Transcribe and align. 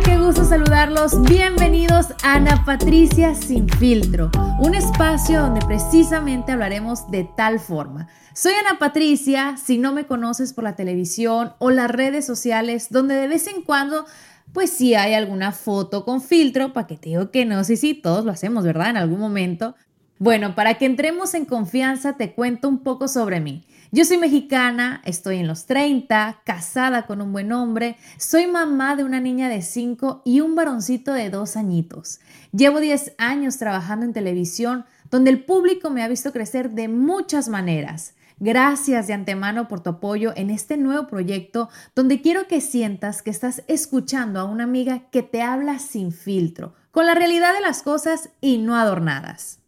Qué 0.00 0.16
gusto 0.16 0.44
saludarlos. 0.44 1.22
Bienvenidos 1.22 2.06
a 2.24 2.36
Ana 2.36 2.64
Patricia 2.64 3.34
Sin 3.34 3.68
Filtro, 3.68 4.30
un 4.58 4.74
espacio 4.74 5.42
donde 5.42 5.60
precisamente 5.66 6.50
hablaremos 6.50 7.10
de 7.10 7.28
tal 7.36 7.60
forma. 7.60 8.08
Soy 8.34 8.52
Ana 8.54 8.78
Patricia, 8.78 9.56
si 9.62 9.76
no 9.76 9.92
me 9.92 10.06
conoces 10.06 10.54
por 10.54 10.64
la 10.64 10.76
televisión 10.76 11.52
o 11.58 11.70
las 11.70 11.90
redes 11.90 12.24
sociales, 12.24 12.88
donde 12.90 13.14
de 13.14 13.28
vez 13.28 13.46
en 13.46 13.62
cuando, 13.62 14.06
pues 14.52 14.70
sí 14.70 14.94
hay 14.94 15.12
alguna 15.14 15.52
foto 15.52 16.04
con 16.04 16.22
filtro, 16.22 16.72
para 16.72 16.86
que 16.86 16.96
te 16.96 17.10
digo 17.10 17.30
que 17.30 17.44
no, 17.44 17.62
sí, 17.62 17.76
sí, 17.76 17.94
todos 17.94 18.24
lo 18.24 18.32
hacemos, 18.32 18.64
¿verdad? 18.64 18.90
En 18.90 18.96
algún 18.96 19.20
momento. 19.20 19.76
Bueno, 20.18 20.54
para 20.54 20.74
que 20.74 20.86
entremos 20.86 21.34
en 21.34 21.44
confianza, 21.44 22.16
te 22.16 22.32
cuento 22.32 22.68
un 22.68 22.78
poco 22.78 23.08
sobre 23.08 23.40
mí. 23.40 23.64
Yo 23.94 24.06
soy 24.06 24.16
mexicana, 24.16 25.02
estoy 25.04 25.36
en 25.36 25.46
los 25.46 25.66
30, 25.66 26.40
casada 26.46 27.04
con 27.04 27.20
un 27.20 27.30
buen 27.30 27.52
hombre, 27.52 27.98
soy 28.16 28.46
mamá 28.46 28.96
de 28.96 29.04
una 29.04 29.20
niña 29.20 29.50
de 29.50 29.60
5 29.60 30.22
y 30.24 30.40
un 30.40 30.54
varoncito 30.54 31.12
de 31.12 31.28
2 31.28 31.58
añitos. 31.58 32.18
Llevo 32.52 32.80
10 32.80 33.12
años 33.18 33.58
trabajando 33.58 34.06
en 34.06 34.14
televisión, 34.14 34.86
donde 35.10 35.28
el 35.28 35.44
público 35.44 35.90
me 35.90 36.02
ha 36.02 36.08
visto 36.08 36.32
crecer 36.32 36.70
de 36.70 36.88
muchas 36.88 37.50
maneras. 37.50 38.14
Gracias 38.38 39.08
de 39.08 39.12
antemano 39.12 39.68
por 39.68 39.80
tu 39.82 39.90
apoyo 39.90 40.32
en 40.36 40.48
este 40.48 40.78
nuevo 40.78 41.06
proyecto 41.06 41.68
donde 41.94 42.22
quiero 42.22 42.48
que 42.48 42.62
sientas 42.62 43.20
que 43.20 43.28
estás 43.28 43.62
escuchando 43.68 44.40
a 44.40 44.44
una 44.44 44.64
amiga 44.64 45.10
que 45.10 45.22
te 45.22 45.42
habla 45.42 45.78
sin 45.78 46.12
filtro, 46.12 46.72
con 46.92 47.04
la 47.04 47.14
realidad 47.14 47.52
de 47.52 47.60
las 47.60 47.82
cosas 47.82 48.30
y 48.40 48.56
no 48.56 48.74
adornadas. 48.74 49.58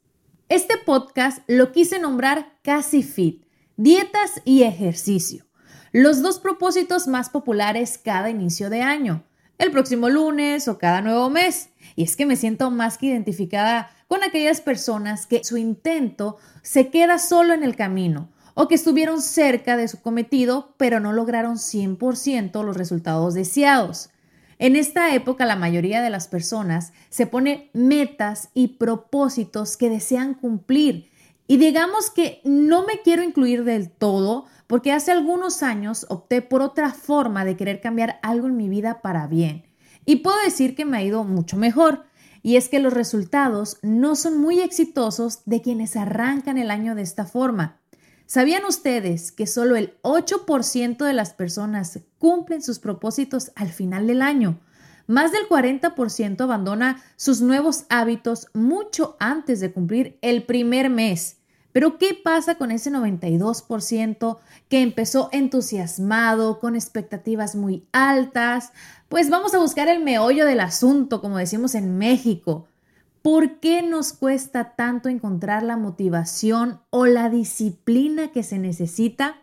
Este 0.48 0.78
podcast 0.78 1.42
lo 1.46 1.72
quise 1.72 1.98
nombrar 1.98 2.54
Casi 2.62 3.02
Fit, 3.02 3.44
dietas 3.76 4.40
y 4.44 4.62
ejercicio, 4.62 5.44
los 5.92 6.22
dos 6.22 6.38
propósitos 6.38 7.06
más 7.06 7.30
populares 7.30 7.98
cada 8.02 8.30
inicio 8.30 8.70
de 8.70 8.82
año, 8.82 9.24
el 9.58 9.70
próximo 9.70 10.08
lunes 10.08 10.68
o 10.68 10.78
cada 10.78 11.00
nuevo 11.00 11.30
mes. 11.30 11.68
Y 11.96 12.02
es 12.04 12.16
que 12.16 12.26
me 12.26 12.36
siento 12.36 12.70
más 12.70 12.98
que 12.98 13.06
identificada 13.06 13.90
con 14.08 14.22
aquellas 14.22 14.60
personas 14.60 15.26
que 15.26 15.44
su 15.44 15.56
intento 15.56 16.38
se 16.62 16.88
queda 16.88 17.18
solo 17.18 17.54
en 17.54 17.62
el 17.62 17.76
camino 17.76 18.28
o 18.54 18.68
que 18.68 18.74
estuvieron 18.74 19.20
cerca 19.20 19.76
de 19.76 19.88
su 19.88 20.00
cometido 20.00 20.74
pero 20.76 21.00
no 21.00 21.12
lograron 21.12 21.56
100% 21.56 22.64
los 22.64 22.76
resultados 22.76 23.34
deseados. 23.34 24.10
En 24.58 24.76
esta 24.76 25.14
época 25.14 25.46
la 25.46 25.56
mayoría 25.56 26.00
de 26.00 26.10
las 26.10 26.28
personas 26.28 26.92
se 27.08 27.26
pone 27.26 27.70
metas 27.72 28.50
y 28.54 28.68
propósitos 28.68 29.76
que 29.76 29.90
desean 29.90 30.34
cumplir. 30.34 31.10
Y 31.46 31.58
digamos 31.58 32.10
que 32.10 32.40
no 32.44 32.86
me 32.86 33.02
quiero 33.02 33.22
incluir 33.22 33.64
del 33.64 33.90
todo 33.90 34.46
porque 34.66 34.92
hace 34.92 35.12
algunos 35.12 35.62
años 35.62 36.06
opté 36.08 36.40
por 36.40 36.62
otra 36.62 36.92
forma 36.92 37.44
de 37.44 37.56
querer 37.56 37.80
cambiar 37.80 38.18
algo 38.22 38.46
en 38.46 38.56
mi 38.56 38.68
vida 38.68 39.02
para 39.02 39.26
bien. 39.26 39.64
Y 40.06 40.16
puedo 40.16 40.36
decir 40.42 40.74
que 40.74 40.84
me 40.84 40.96
ha 40.96 41.02
ido 41.02 41.24
mucho 41.24 41.56
mejor. 41.56 42.04
Y 42.42 42.56
es 42.56 42.68
que 42.68 42.78
los 42.78 42.92
resultados 42.92 43.78
no 43.82 44.16
son 44.16 44.38
muy 44.38 44.60
exitosos 44.60 45.40
de 45.46 45.62
quienes 45.62 45.96
arrancan 45.96 46.58
el 46.58 46.70
año 46.70 46.94
de 46.94 47.02
esta 47.02 47.24
forma. 47.24 47.80
¿Sabían 48.26 48.64
ustedes 48.64 49.32
que 49.32 49.46
solo 49.46 49.76
el 49.76 49.98
8% 50.02 51.04
de 51.04 51.12
las 51.12 51.32
personas 51.32 52.00
cumplen 52.18 52.62
sus 52.62 52.78
propósitos 52.78 53.50
al 53.54 53.68
final 53.68 54.06
del 54.06 54.22
año? 54.22 54.60
Más 55.06 55.32
del 55.32 55.48
40% 55.48 56.40
abandona 56.40 57.02
sus 57.16 57.40
nuevos 57.40 57.84
hábitos 57.90 58.48
mucho 58.54 59.16
antes 59.20 59.60
de 59.60 59.72
cumplir 59.72 60.18
el 60.22 60.44
primer 60.44 60.88
mes. 60.88 61.38
Pero 61.72 61.98
¿qué 61.98 62.14
pasa 62.14 62.54
con 62.54 62.70
ese 62.70 62.90
92% 62.90 64.38
que 64.68 64.80
empezó 64.80 65.28
entusiasmado, 65.32 66.60
con 66.60 66.76
expectativas 66.76 67.56
muy 67.56 67.86
altas? 67.92 68.72
Pues 69.08 69.28
vamos 69.28 69.54
a 69.54 69.58
buscar 69.58 69.88
el 69.88 70.02
meollo 70.02 70.46
del 70.46 70.60
asunto, 70.60 71.20
como 71.20 71.36
decimos 71.36 71.74
en 71.74 71.98
México. 71.98 72.68
¿Por 73.22 73.58
qué 73.58 73.82
nos 73.82 74.12
cuesta 74.12 74.76
tanto 74.76 75.08
encontrar 75.08 75.62
la 75.64 75.76
motivación 75.76 76.80
o 76.90 77.06
la 77.06 77.28
disciplina 77.28 78.30
que 78.30 78.42
se 78.42 78.58
necesita? 78.58 79.42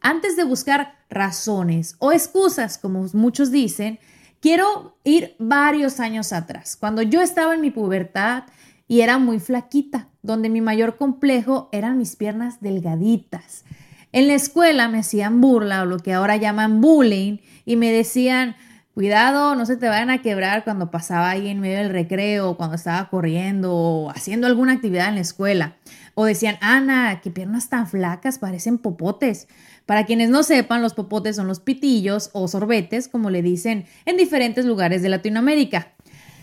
Antes 0.00 0.36
de 0.36 0.44
buscar 0.44 0.96
razones 1.08 1.96
o 2.00 2.12
excusas, 2.12 2.76
como 2.76 3.06
muchos 3.14 3.50
dicen, 3.50 3.98
quiero 4.42 4.98
ir 5.04 5.36
varios 5.38 6.00
años 6.00 6.34
atrás, 6.34 6.76
cuando 6.76 7.00
yo 7.00 7.22
estaba 7.22 7.54
en 7.54 7.62
mi 7.62 7.70
pubertad 7.70 8.44
y 8.88 9.00
era 9.00 9.16
muy 9.16 9.40
flaquita, 9.40 10.08
donde 10.20 10.50
mi 10.50 10.60
mayor 10.60 10.96
complejo 10.96 11.70
eran 11.72 11.96
mis 11.96 12.16
piernas 12.16 12.60
delgaditas. 12.60 13.64
En 14.10 14.26
la 14.26 14.34
escuela 14.34 14.88
me 14.88 14.98
hacían 14.98 15.40
burla 15.40 15.82
o 15.82 15.86
lo 15.86 15.98
que 15.98 16.12
ahora 16.12 16.36
llaman 16.36 16.82
bullying 16.82 17.38
y 17.64 17.76
me 17.76 17.90
decían, 17.92 18.56
Cuidado, 18.94 19.54
no 19.54 19.64
se 19.64 19.78
te 19.78 19.88
vayan 19.88 20.10
a 20.10 20.20
quebrar 20.20 20.64
cuando 20.64 20.90
pasaba 20.90 21.30
ahí 21.30 21.48
en 21.48 21.60
medio 21.60 21.78
del 21.78 21.88
recreo, 21.88 22.58
cuando 22.58 22.76
estaba 22.76 23.08
corriendo 23.08 23.72
o 23.74 24.10
haciendo 24.10 24.46
alguna 24.46 24.74
actividad 24.74 25.08
en 25.08 25.14
la 25.14 25.22
escuela. 25.22 25.76
O 26.14 26.26
decían, 26.26 26.58
Ana, 26.60 27.22
qué 27.22 27.30
piernas 27.30 27.70
tan 27.70 27.86
flacas, 27.86 28.38
parecen 28.38 28.76
popotes. 28.76 29.48
Para 29.86 30.06
quienes 30.06 30.30
no 30.30 30.42
sepan, 30.42 30.82
los 30.82 30.94
popotes 30.94 31.36
son 31.36 31.48
los 31.48 31.60
pitillos 31.60 32.30
o 32.32 32.48
sorbetes, 32.48 33.08
como 33.08 33.30
le 33.30 33.42
dicen 33.42 33.84
en 34.04 34.16
diferentes 34.16 34.64
lugares 34.64 35.02
de 35.02 35.08
Latinoamérica. 35.08 35.92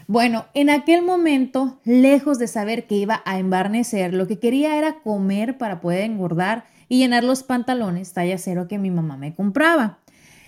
Bueno, 0.08 0.48
en 0.56 0.72
aquel 0.72 1.04
momento, 1.04 1.80
lejos 1.86 2.40
de 2.40 2.48
saber 2.48 2.88
que 2.88 2.96
iba 2.96 3.22
a 3.26 3.38
embarnecer, 3.38 4.14
lo 4.14 4.28
que 4.28 4.40
quería 4.40 4.78
era 4.78 5.02
comer 5.02 5.58
para 5.58 5.82
poder 5.82 6.02
engordar 6.02 6.66
y 6.88 6.98
llenar 6.98 7.24
los 7.24 7.44
pantalones 7.44 8.14
talla 8.14 8.40
cero 8.40 8.68
que 8.68 8.80
mi 8.80 8.90
mamá 8.90 9.18
me 9.18 9.36
compraba. 9.36 10.00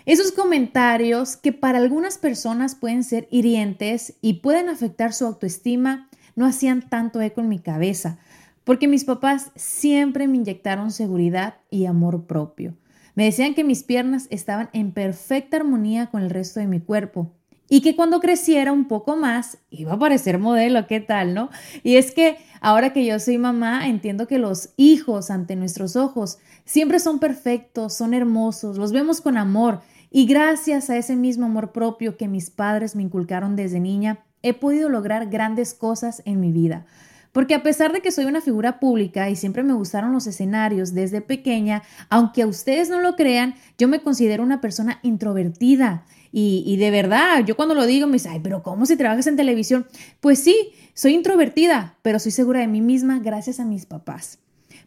Esos 0.08 0.32
comentarios 0.32 1.38
que 1.38 1.54
para 1.54 1.78
algunas 1.78 2.18
personas 2.18 2.74
pueden 2.74 3.04
ser 3.04 3.28
hirientes 3.30 4.16
y 4.20 4.42
pueden 4.42 4.68
afectar 4.68 5.14
su 5.14 5.26
autoestima 5.26 6.10
no 6.36 6.48
hacían 6.48 6.90
tanto 6.90 7.22
eco 7.22 7.42
en 7.42 7.50
mi 7.50 7.60
cabeza, 7.60 8.18
porque 8.64 8.88
mis 8.88 9.06
papás 9.06 9.52
siempre 9.56 10.28
me 10.28 10.38
inyectaron 10.38 10.90
seguridad 10.90 11.56
y 11.70 11.86
amor 11.86 12.26
propio. 12.26 12.74
Me 13.16 13.26
decían 13.26 13.54
que 13.54 13.64
mis 13.64 13.84
piernas 13.84 14.28
estaban 14.30 14.70
en 14.74 14.92
perfecta 14.92 15.58
armonía 15.58 16.08
con 16.08 16.24
el 16.24 16.30
resto 16.30 16.60
de 16.60 16.68
mi 16.68 16.80
cuerpo 16.80 17.32
y 17.74 17.80
que 17.80 17.96
cuando 17.96 18.20
creciera 18.20 18.74
un 18.74 18.90
poco 18.90 19.16
más 19.16 19.58
iba 19.70 19.94
a 19.94 20.00
parecer 20.00 20.40
modelo, 20.40 20.88
¿qué 20.88 21.00
tal, 21.00 21.34
no? 21.34 21.50
Y 21.84 21.96
es 21.96 22.12
que 22.12 22.38
ahora 22.60 22.92
que 22.92 23.06
yo 23.06 23.18
soy 23.18 23.38
mamá, 23.38 23.88
entiendo 23.88 24.28
que 24.28 24.40
los 24.40 24.74
hijos 24.76 25.32
ante 25.32 25.56
nuestros 25.56 25.96
ojos 25.96 26.40
siempre 26.66 27.00
son 27.00 27.20
perfectos, 27.20 27.94
son 27.94 28.14
hermosos, 28.14 28.78
los 28.78 28.92
vemos 28.92 29.22
con 29.22 29.38
amor 29.38 29.80
y 30.10 30.26
gracias 30.26 30.90
a 30.90 30.98
ese 30.98 31.16
mismo 31.16 31.46
amor 31.46 31.72
propio 31.72 32.18
que 32.18 32.28
mis 32.28 32.50
padres 32.50 32.94
me 32.98 33.04
inculcaron 33.04 33.56
desde 33.56 33.80
niña, 33.80 34.20
he 34.42 34.54
podido 34.54 34.90
lograr 34.90 35.30
grandes 35.30 35.74
cosas 35.74 36.22
en 36.26 36.42
mi 36.42 36.52
vida. 36.52 36.86
Porque 37.32 37.56
a 37.56 37.64
pesar 37.64 37.94
de 37.94 38.02
que 38.02 38.12
soy 38.12 38.26
una 38.26 38.42
figura 38.42 38.80
pública 38.80 39.30
y 39.30 39.36
siempre 39.36 39.64
me 39.64 39.74
gustaron 39.74 40.12
los 40.12 40.28
escenarios 40.28 40.94
desde 40.94 41.22
pequeña, 41.22 41.84
aunque 42.10 42.42
a 42.42 42.48
ustedes 42.48 42.90
no 42.90 43.00
lo 43.00 43.16
crean, 43.16 43.56
yo 43.78 43.88
me 43.88 44.02
considero 44.02 44.44
una 44.44 44.62
persona 44.62 45.00
introvertida 45.02 46.06
y, 46.34 46.78
de 46.78 46.92
verdad, 46.92 47.44
yo 47.46 47.58
cuando 47.58 47.76
lo 47.76 47.86
digo 47.86 48.08
me 48.08 48.14
dice, 48.14 48.30
ay, 48.30 48.40
pero 48.42 48.64
¿cómo 48.64 48.86
si 48.86 48.96
trabajas 48.96 49.28
en 49.28 49.36
televisión? 49.36 49.86
Pues 50.22 50.40
sí, 50.40 50.72
soy 50.94 51.14
introvertida, 51.14 51.98
pero 52.02 52.20
soy 52.20 52.32
segura 52.32 52.62
de 52.62 52.68
mí 52.68 52.80
misma 52.80 53.20
gracias 53.20 53.60
a 53.60 53.66
mis 53.66 53.86
papás. 53.86 54.40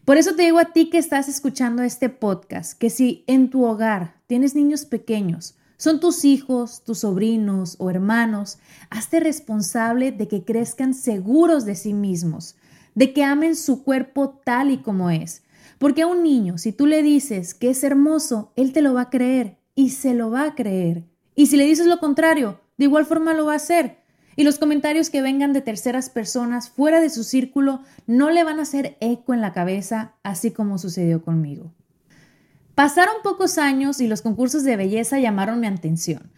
Por 0.05 0.17
eso 0.17 0.35
te 0.35 0.43
digo 0.43 0.59
a 0.59 0.65
ti 0.65 0.89
que 0.89 0.97
estás 0.97 1.29
escuchando 1.29 1.83
este 1.83 2.09
podcast, 2.09 2.77
que 2.77 2.89
si 2.89 3.23
en 3.27 3.49
tu 3.49 3.63
hogar 3.63 4.15
tienes 4.27 4.55
niños 4.55 4.85
pequeños, 4.85 5.55
son 5.77 5.99
tus 5.99 6.25
hijos, 6.25 6.83
tus 6.83 6.99
sobrinos 6.99 7.75
o 7.79 7.89
hermanos, 7.89 8.59
hazte 8.89 9.19
responsable 9.19 10.11
de 10.11 10.27
que 10.27 10.43
crezcan 10.43 10.93
seguros 10.93 11.65
de 11.65 11.75
sí 11.75 11.93
mismos, 11.93 12.55
de 12.93 13.13
que 13.13 13.23
amen 13.23 13.55
su 13.55 13.83
cuerpo 13.83 14.41
tal 14.43 14.71
y 14.71 14.77
como 14.77 15.09
es. 15.09 15.43
Porque 15.77 16.03
a 16.03 16.07
un 16.07 16.23
niño, 16.23 16.57
si 16.57 16.71
tú 16.71 16.85
le 16.85 17.03
dices 17.03 17.53
que 17.53 17.69
es 17.69 17.83
hermoso, 17.83 18.51
él 18.55 18.71
te 18.71 18.81
lo 18.81 18.93
va 18.93 19.01
a 19.01 19.09
creer 19.09 19.57
y 19.75 19.89
se 19.89 20.13
lo 20.13 20.31
va 20.31 20.43
a 20.43 20.55
creer. 20.55 21.03
Y 21.35 21.47
si 21.47 21.57
le 21.57 21.65
dices 21.65 21.87
lo 21.87 21.99
contrario, 21.99 22.61
de 22.77 22.85
igual 22.85 23.05
forma 23.05 23.33
lo 23.33 23.45
va 23.45 23.53
a 23.53 23.57
hacer. 23.57 23.97
Y 24.37 24.43
los 24.43 24.57
comentarios 24.57 25.09
que 25.09 25.21
vengan 25.21 25.53
de 25.53 25.61
terceras 25.61 26.09
personas 26.09 26.69
fuera 26.69 26.99
de 26.99 27.09
su 27.09 27.23
círculo 27.23 27.81
no 28.05 28.31
le 28.31 28.43
van 28.43 28.59
a 28.59 28.63
hacer 28.63 28.97
eco 28.99 29.33
en 29.33 29.41
la 29.41 29.53
cabeza, 29.53 30.13
así 30.23 30.51
como 30.51 30.77
sucedió 30.77 31.21
conmigo. 31.21 31.71
Pasaron 32.75 33.15
pocos 33.23 33.57
años 33.57 34.01
y 34.01 34.07
los 34.07 34.21
concursos 34.21 34.63
de 34.63 34.75
belleza 34.75 35.17
llamaron 35.17 35.61
mi 35.61 35.67
atención. 35.67 36.29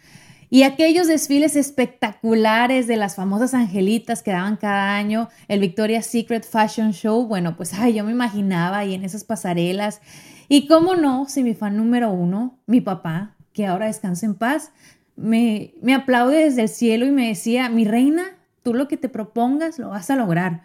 Y 0.50 0.63
aquellos 0.63 1.07
desfiles 1.07 1.56
espectaculares 1.56 2.88
de 2.88 2.95
las 2.95 3.16
famosas 3.16 3.54
angelitas 3.54 4.24
que 4.24 4.31
daban 4.31 4.56
cada 4.56 4.95
año, 4.95 5.28
el 5.50 5.60
Victoria's 5.60 6.06
Secret 6.06 6.45
Fashion 6.45 6.94
Show, 6.94 7.25
bueno, 7.25 7.57
pues 7.57 7.74
ay, 7.74 7.95
yo 7.95 8.06
me 8.06 8.12
imaginaba 8.12 8.78
ahí 8.78 8.94
en 8.94 9.04
esas 9.04 9.25
pasarelas. 9.25 10.00
Y 10.48 10.68
cómo 10.68 10.95
no, 10.95 11.28
si 11.28 11.44
mi 11.44 11.54
fan 11.54 11.75
número 11.75 12.12
uno, 12.12 12.57
mi 12.66 12.80
papá, 12.80 13.36
que 13.51 13.66
ahora 13.66 13.88
descansa 13.88 14.25
en 14.25 14.36
paz, 14.36 14.72
me, 15.18 15.74
me 15.81 15.94
aplaude 15.95 16.44
desde 16.44 16.62
el 16.62 16.69
cielo 16.69 17.06
y 17.06 17.12
me 17.12 17.28
decía, 17.28 17.68
mi 17.68 17.84
reina, 17.84 18.38
tú 18.63 18.74
lo 18.74 18.88
que 18.88 18.95
te 18.95 19.10
propongas 19.10 19.80
lo 19.80 19.89
vas 19.89 20.10
a 20.12 20.16
lograr 20.16 20.62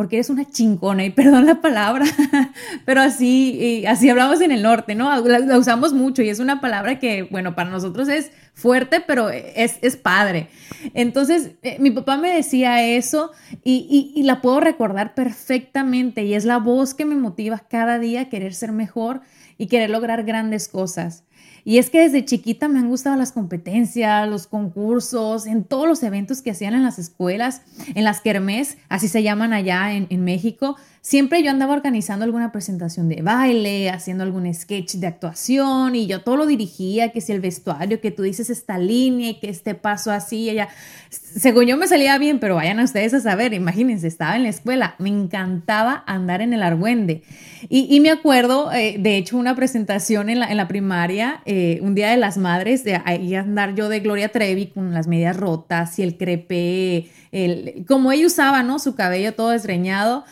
porque 0.00 0.16
eres 0.16 0.30
una 0.30 0.48
chingona, 0.48 1.04
y 1.04 1.10
perdón 1.10 1.44
la 1.44 1.60
palabra, 1.60 2.06
pero 2.86 3.02
así, 3.02 3.84
así 3.86 4.08
hablamos 4.08 4.40
en 4.40 4.50
el 4.50 4.62
norte, 4.62 4.94
¿no? 4.94 5.14
La, 5.20 5.58
usamos 5.58 5.92
mucho 5.92 6.22
y 6.22 6.30
es 6.30 6.38
una 6.38 6.62
palabra 6.62 6.98
que, 6.98 7.24
bueno, 7.24 7.54
para 7.54 7.68
nosotros 7.68 8.08
es 8.08 8.32
fuerte, 8.54 9.02
pero 9.06 9.28
es, 9.28 9.78
es 9.82 9.98
padre. 9.98 10.48
Entonces, 10.94 11.50
eh, 11.60 11.76
mi 11.80 11.90
papá 11.90 12.16
me 12.16 12.34
decía 12.34 12.82
eso 12.82 13.30
y, 13.62 14.14
y, 14.16 14.22
la 14.22 14.40
puedo 14.40 14.60
recordar 14.60 15.12
perfectamente 15.12 16.24
y 16.24 16.32
es 16.32 16.46
la 16.46 16.56
voz 16.56 16.94
que 16.94 17.04
me 17.04 17.14
motiva 17.14 17.58
cada 17.58 17.98
día 17.98 18.22
a 18.22 18.28
querer 18.30 18.54
ser 18.54 18.72
mejor 18.72 19.20
y 19.58 19.66
querer 19.66 19.90
lograr 19.90 20.24
grandes 20.24 20.68
cosas. 20.68 21.24
Y 21.64 21.78
es 21.78 21.90
que 21.90 22.00
desde 22.00 22.24
chiquita 22.24 22.68
me 22.68 22.78
han 22.78 22.88
gustado 22.88 23.16
las 23.16 23.32
competencias, 23.32 24.28
los 24.28 24.46
concursos, 24.46 25.46
en 25.46 25.64
todos 25.64 25.86
los 25.86 26.02
eventos 26.02 26.42
que 26.42 26.50
hacían 26.50 26.74
en 26.74 26.82
las 26.82 26.98
escuelas, 26.98 27.62
en 27.94 28.04
las 28.04 28.20
kermés, 28.20 28.78
así 28.88 29.08
se 29.08 29.22
llaman 29.22 29.52
allá 29.52 29.92
en, 29.92 30.06
en 30.10 30.24
México. 30.24 30.76
Siempre 31.02 31.42
yo 31.42 31.50
andaba 31.50 31.72
organizando 31.72 32.26
alguna 32.26 32.52
presentación 32.52 33.08
de 33.08 33.22
baile, 33.22 33.88
haciendo 33.88 34.22
algún 34.22 34.52
sketch 34.52 34.96
de 34.96 35.06
actuación 35.06 35.96
y 35.96 36.06
yo 36.06 36.20
todo 36.20 36.36
lo 36.36 36.44
dirigía, 36.44 37.10
que 37.10 37.22
si 37.22 37.32
el 37.32 37.40
vestuario, 37.40 38.02
que 38.02 38.10
tú 38.10 38.22
dices 38.22 38.50
esta 38.50 38.76
línea 38.76 39.30
y 39.30 39.40
que 39.40 39.48
este 39.48 39.74
paso 39.74 40.10
así, 40.10 40.50
ella, 40.50 40.68
según 41.08 41.64
yo 41.64 41.78
me 41.78 41.88
salía 41.88 42.18
bien, 42.18 42.38
pero 42.38 42.56
vayan 42.56 42.80
a 42.80 42.84
ustedes 42.84 43.14
a 43.14 43.20
saber, 43.20 43.54
imagínense, 43.54 44.06
estaba 44.06 44.36
en 44.36 44.42
la 44.42 44.50
escuela, 44.50 44.96
me 44.98 45.08
encantaba 45.08 46.04
andar 46.06 46.42
en 46.42 46.52
el 46.52 46.62
argüende. 46.62 47.22
Y, 47.70 47.86
y 47.88 48.00
me 48.00 48.10
acuerdo, 48.10 48.70
eh, 48.70 48.96
de 48.98 49.16
hecho, 49.16 49.38
una 49.38 49.56
presentación 49.56 50.28
en 50.28 50.38
la, 50.38 50.68
primaria, 50.68 51.40
eh, 51.46 51.78
un 51.80 51.94
día 51.94 52.10
de 52.10 52.18
las 52.18 52.36
madres, 52.36 52.84
de 52.84 53.00
ahí 53.06 53.34
andar 53.34 53.74
yo 53.74 53.88
de 53.88 54.00
Gloria 54.00 54.28
Trevi 54.28 54.66
con 54.66 54.92
las 54.92 55.06
medias 55.06 55.34
rotas 55.34 55.98
y 55.98 56.02
el 56.02 56.18
crepe, 56.18 57.08
el, 57.32 57.86
como 57.88 58.12
ella 58.12 58.26
usaba, 58.26 58.62
¿no? 58.62 58.78
Su 58.78 58.94
cabello 58.94 59.32
todo 59.32 59.48
desgreñado. 59.48 60.26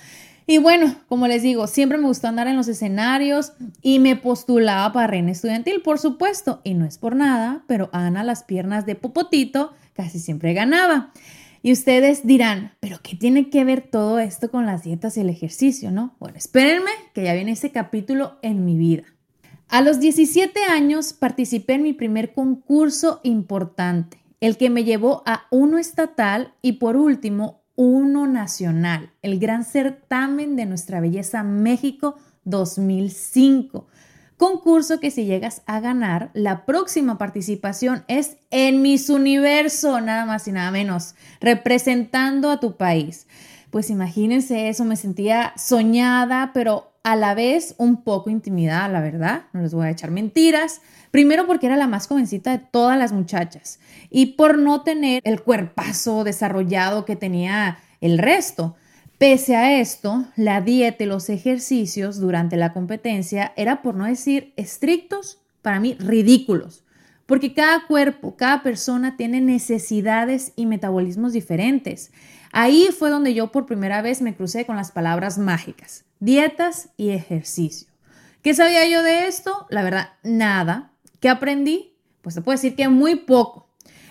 Y 0.50 0.56
bueno, 0.56 0.94
como 1.08 1.28
les 1.28 1.42
digo, 1.42 1.66
siempre 1.66 1.98
me 1.98 2.06
gustó 2.06 2.26
andar 2.26 2.48
en 2.48 2.56
los 2.56 2.68
escenarios 2.68 3.52
y 3.82 3.98
me 3.98 4.16
postulaba 4.16 4.94
para 4.94 5.06
reina 5.06 5.30
estudiantil, 5.30 5.82
por 5.82 5.98
supuesto. 5.98 6.62
Y 6.64 6.72
no 6.72 6.86
es 6.86 6.96
por 6.96 7.14
nada, 7.14 7.64
pero 7.66 7.90
Ana, 7.92 8.24
las 8.24 8.44
piernas 8.44 8.86
de 8.86 8.94
Popotito, 8.94 9.74
casi 9.92 10.18
siempre 10.18 10.54
ganaba. 10.54 11.12
Y 11.62 11.70
ustedes 11.70 12.26
dirán, 12.26 12.72
¿pero 12.80 12.98
qué 13.02 13.14
tiene 13.14 13.50
que 13.50 13.62
ver 13.64 13.82
todo 13.82 14.18
esto 14.20 14.50
con 14.50 14.64
las 14.64 14.84
dietas 14.84 15.18
y 15.18 15.20
el 15.20 15.28
ejercicio, 15.28 15.90
no? 15.90 16.16
Bueno, 16.18 16.38
espérenme 16.38 16.92
que 17.12 17.24
ya 17.24 17.34
viene 17.34 17.52
ese 17.52 17.70
capítulo 17.70 18.38
en 18.40 18.64
mi 18.64 18.78
vida. 18.78 19.02
A 19.68 19.82
los 19.82 20.00
17 20.00 20.64
años 20.70 21.12
participé 21.12 21.74
en 21.74 21.82
mi 21.82 21.92
primer 21.92 22.32
concurso 22.32 23.20
importante, 23.22 24.24
el 24.40 24.56
que 24.56 24.70
me 24.70 24.84
llevó 24.84 25.22
a 25.26 25.42
uno 25.50 25.76
estatal 25.76 26.54
y 26.62 26.72
por 26.72 26.96
último 26.96 27.60
uno 27.78 28.26
nacional, 28.26 29.12
el 29.22 29.38
gran 29.38 29.64
certamen 29.64 30.56
de 30.56 30.66
nuestra 30.66 30.98
belleza 31.00 31.44
México 31.44 32.16
2005. 32.42 33.86
Concurso 34.36 34.98
que 34.98 35.12
si 35.12 35.26
llegas 35.26 35.62
a 35.66 35.78
ganar, 35.78 36.30
la 36.34 36.66
próxima 36.66 37.18
participación 37.18 38.02
es 38.08 38.36
en 38.50 38.82
Miss 38.82 39.10
Universo, 39.10 40.00
nada 40.00 40.26
más 40.26 40.48
y 40.48 40.52
nada 40.52 40.72
menos, 40.72 41.14
representando 41.40 42.50
a 42.50 42.58
tu 42.58 42.76
país. 42.76 43.28
Pues 43.70 43.90
imagínense 43.90 44.68
eso, 44.68 44.84
me 44.84 44.96
sentía 44.96 45.52
soñada, 45.56 46.50
pero 46.52 46.97
a 47.12 47.16
la 47.16 47.34
vez 47.34 47.74
un 47.78 48.02
poco 48.02 48.28
intimidada, 48.28 48.86
la 48.88 49.00
verdad, 49.00 49.44
no 49.54 49.62
les 49.62 49.72
voy 49.72 49.86
a 49.86 49.90
echar 49.90 50.10
mentiras. 50.10 50.82
Primero 51.10 51.46
porque 51.46 51.64
era 51.64 51.76
la 51.76 51.86
más 51.86 52.06
jovencita 52.06 52.50
de 52.50 52.58
todas 52.58 52.98
las 52.98 53.12
muchachas 53.12 53.80
y 54.10 54.26
por 54.34 54.58
no 54.58 54.82
tener 54.82 55.22
el 55.24 55.42
cuerpazo 55.42 56.22
desarrollado 56.22 57.06
que 57.06 57.16
tenía 57.16 57.78
el 58.02 58.18
resto. 58.18 58.76
Pese 59.16 59.56
a 59.56 59.80
esto, 59.80 60.26
la 60.36 60.60
dieta 60.60 61.02
y 61.02 61.06
los 61.06 61.30
ejercicios 61.30 62.20
durante 62.20 62.56
la 62.56 62.74
competencia 62.74 63.54
era, 63.56 63.80
por 63.80 63.94
no 63.94 64.04
decir 64.04 64.52
estrictos, 64.56 65.40
para 65.62 65.80
mí 65.80 65.96
ridículos, 65.98 66.84
porque 67.24 67.54
cada 67.54 67.86
cuerpo, 67.86 68.36
cada 68.36 68.62
persona 68.62 69.16
tiene 69.16 69.40
necesidades 69.40 70.52
y 70.56 70.66
metabolismos 70.66 71.32
diferentes. 71.32 72.12
Ahí 72.52 72.90
fue 72.96 73.10
donde 73.10 73.32
yo 73.32 73.50
por 73.50 73.66
primera 73.66 74.02
vez 74.02 74.20
me 74.20 74.36
crucé 74.36 74.66
con 74.66 74.76
las 74.76 74.92
palabras 74.92 75.38
mágicas, 75.38 76.04
dietas 76.20 76.90
y 76.96 77.10
ejercicio. 77.10 77.88
¿Qué 78.42 78.54
sabía 78.54 78.88
yo 78.88 79.02
de 79.02 79.26
esto? 79.26 79.66
La 79.70 79.82
verdad, 79.82 80.10
nada. 80.22 80.92
¿Qué 81.20 81.28
aprendí? 81.28 81.94
Pues 82.22 82.34
se 82.34 82.42
puede 82.42 82.56
decir 82.56 82.76
que 82.76 82.88
muy 82.88 83.16
poco. 83.16 83.68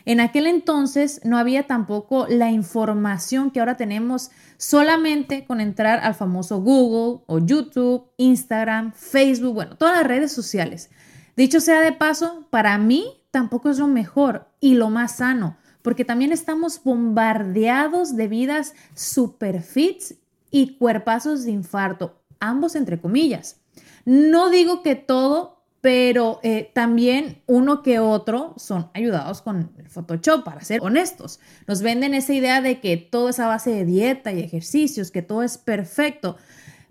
En 0.07 0.21
aquel 0.21 0.47
entonces 0.47 1.19
no 1.25 1.37
había 1.37 1.67
tampoco 1.67 2.27
la 2.29 2.49
información 2.49 3.51
que 3.51 3.59
ahora 3.59 3.75
tenemos 3.75 4.31
solamente 4.55 5.43
con 5.43 5.59
entrar 5.59 5.99
al 5.99 6.15
famoso 6.15 6.61
Google 6.61 7.23
o 7.27 7.39
YouTube, 7.39 8.09
Instagram, 8.15 8.93
Facebook, 8.93 9.53
bueno, 9.53 9.75
todas 9.75 9.97
las 9.97 10.07
redes 10.07 10.31
sociales. 10.31 10.89
Dicho 11.35 11.59
sea 11.59 11.81
de 11.81 11.91
paso, 11.91 12.47
para 12.49 12.77
mí 12.77 13.05
tampoco 13.31 13.69
es 13.69 13.79
lo 13.79 13.87
mejor 13.87 14.47
y 14.61 14.75
lo 14.75 14.89
más 14.89 15.17
sano, 15.17 15.57
porque 15.81 16.05
también 16.05 16.31
estamos 16.31 16.81
bombardeados 16.83 18.15
de 18.15 18.29
vidas 18.29 18.75
super 18.93 19.61
fits 19.61 20.15
y 20.51 20.77
cuerpazos 20.77 21.43
de 21.45 21.51
infarto, 21.51 22.21
ambos 22.39 22.75
entre 22.75 22.99
comillas. 22.99 23.61
No 24.05 24.49
digo 24.49 24.83
que 24.83 24.95
todo 24.95 25.57
pero 25.81 26.39
eh, 26.43 26.71
también 26.73 27.41
uno 27.45 27.83
que 27.83 27.99
otro 27.99 28.53
son 28.57 28.89
ayudados 28.93 29.41
con 29.41 29.71
el 29.77 29.87
Photoshop, 29.87 30.43
para 30.43 30.61
ser 30.61 30.81
honestos. 30.81 31.39
Nos 31.67 31.81
venden 31.81 32.13
esa 32.13 32.33
idea 32.33 32.61
de 32.61 32.79
que 32.81 32.97
todo 32.97 33.29
es 33.29 33.39
a 33.39 33.47
base 33.47 33.69
de 33.69 33.85
dieta 33.85 34.33
y 34.33 34.41
ejercicios, 34.41 35.11
que 35.11 35.21
todo 35.21 35.43
es 35.43 35.57
perfecto. 35.57 36.35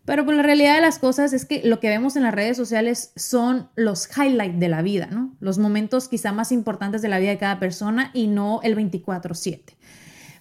Pero 0.04 0.24
pues, 0.24 0.36
la 0.36 0.44
realidad 0.44 0.76
de 0.76 0.80
las 0.80 1.00
cosas 1.00 1.32
es 1.32 1.44
que 1.44 1.62
lo 1.64 1.80
que 1.80 1.88
vemos 1.88 2.16
en 2.16 2.22
las 2.22 2.32
redes 2.32 2.56
sociales 2.56 3.12
son 3.16 3.68
los 3.74 4.08
highlights 4.16 4.60
de 4.60 4.68
la 4.68 4.82
vida, 4.82 5.08
¿no? 5.10 5.34
Los 5.40 5.58
momentos 5.58 6.08
quizá 6.08 6.32
más 6.32 6.52
importantes 6.52 7.02
de 7.02 7.08
la 7.08 7.18
vida 7.18 7.30
de 7.30 7.38
cada 7.38 7.58
persona 7.58 8.12
y 8.14 8.28
no 8.28 8.60
el 8.62 8.76
24/7. 8.76 9.76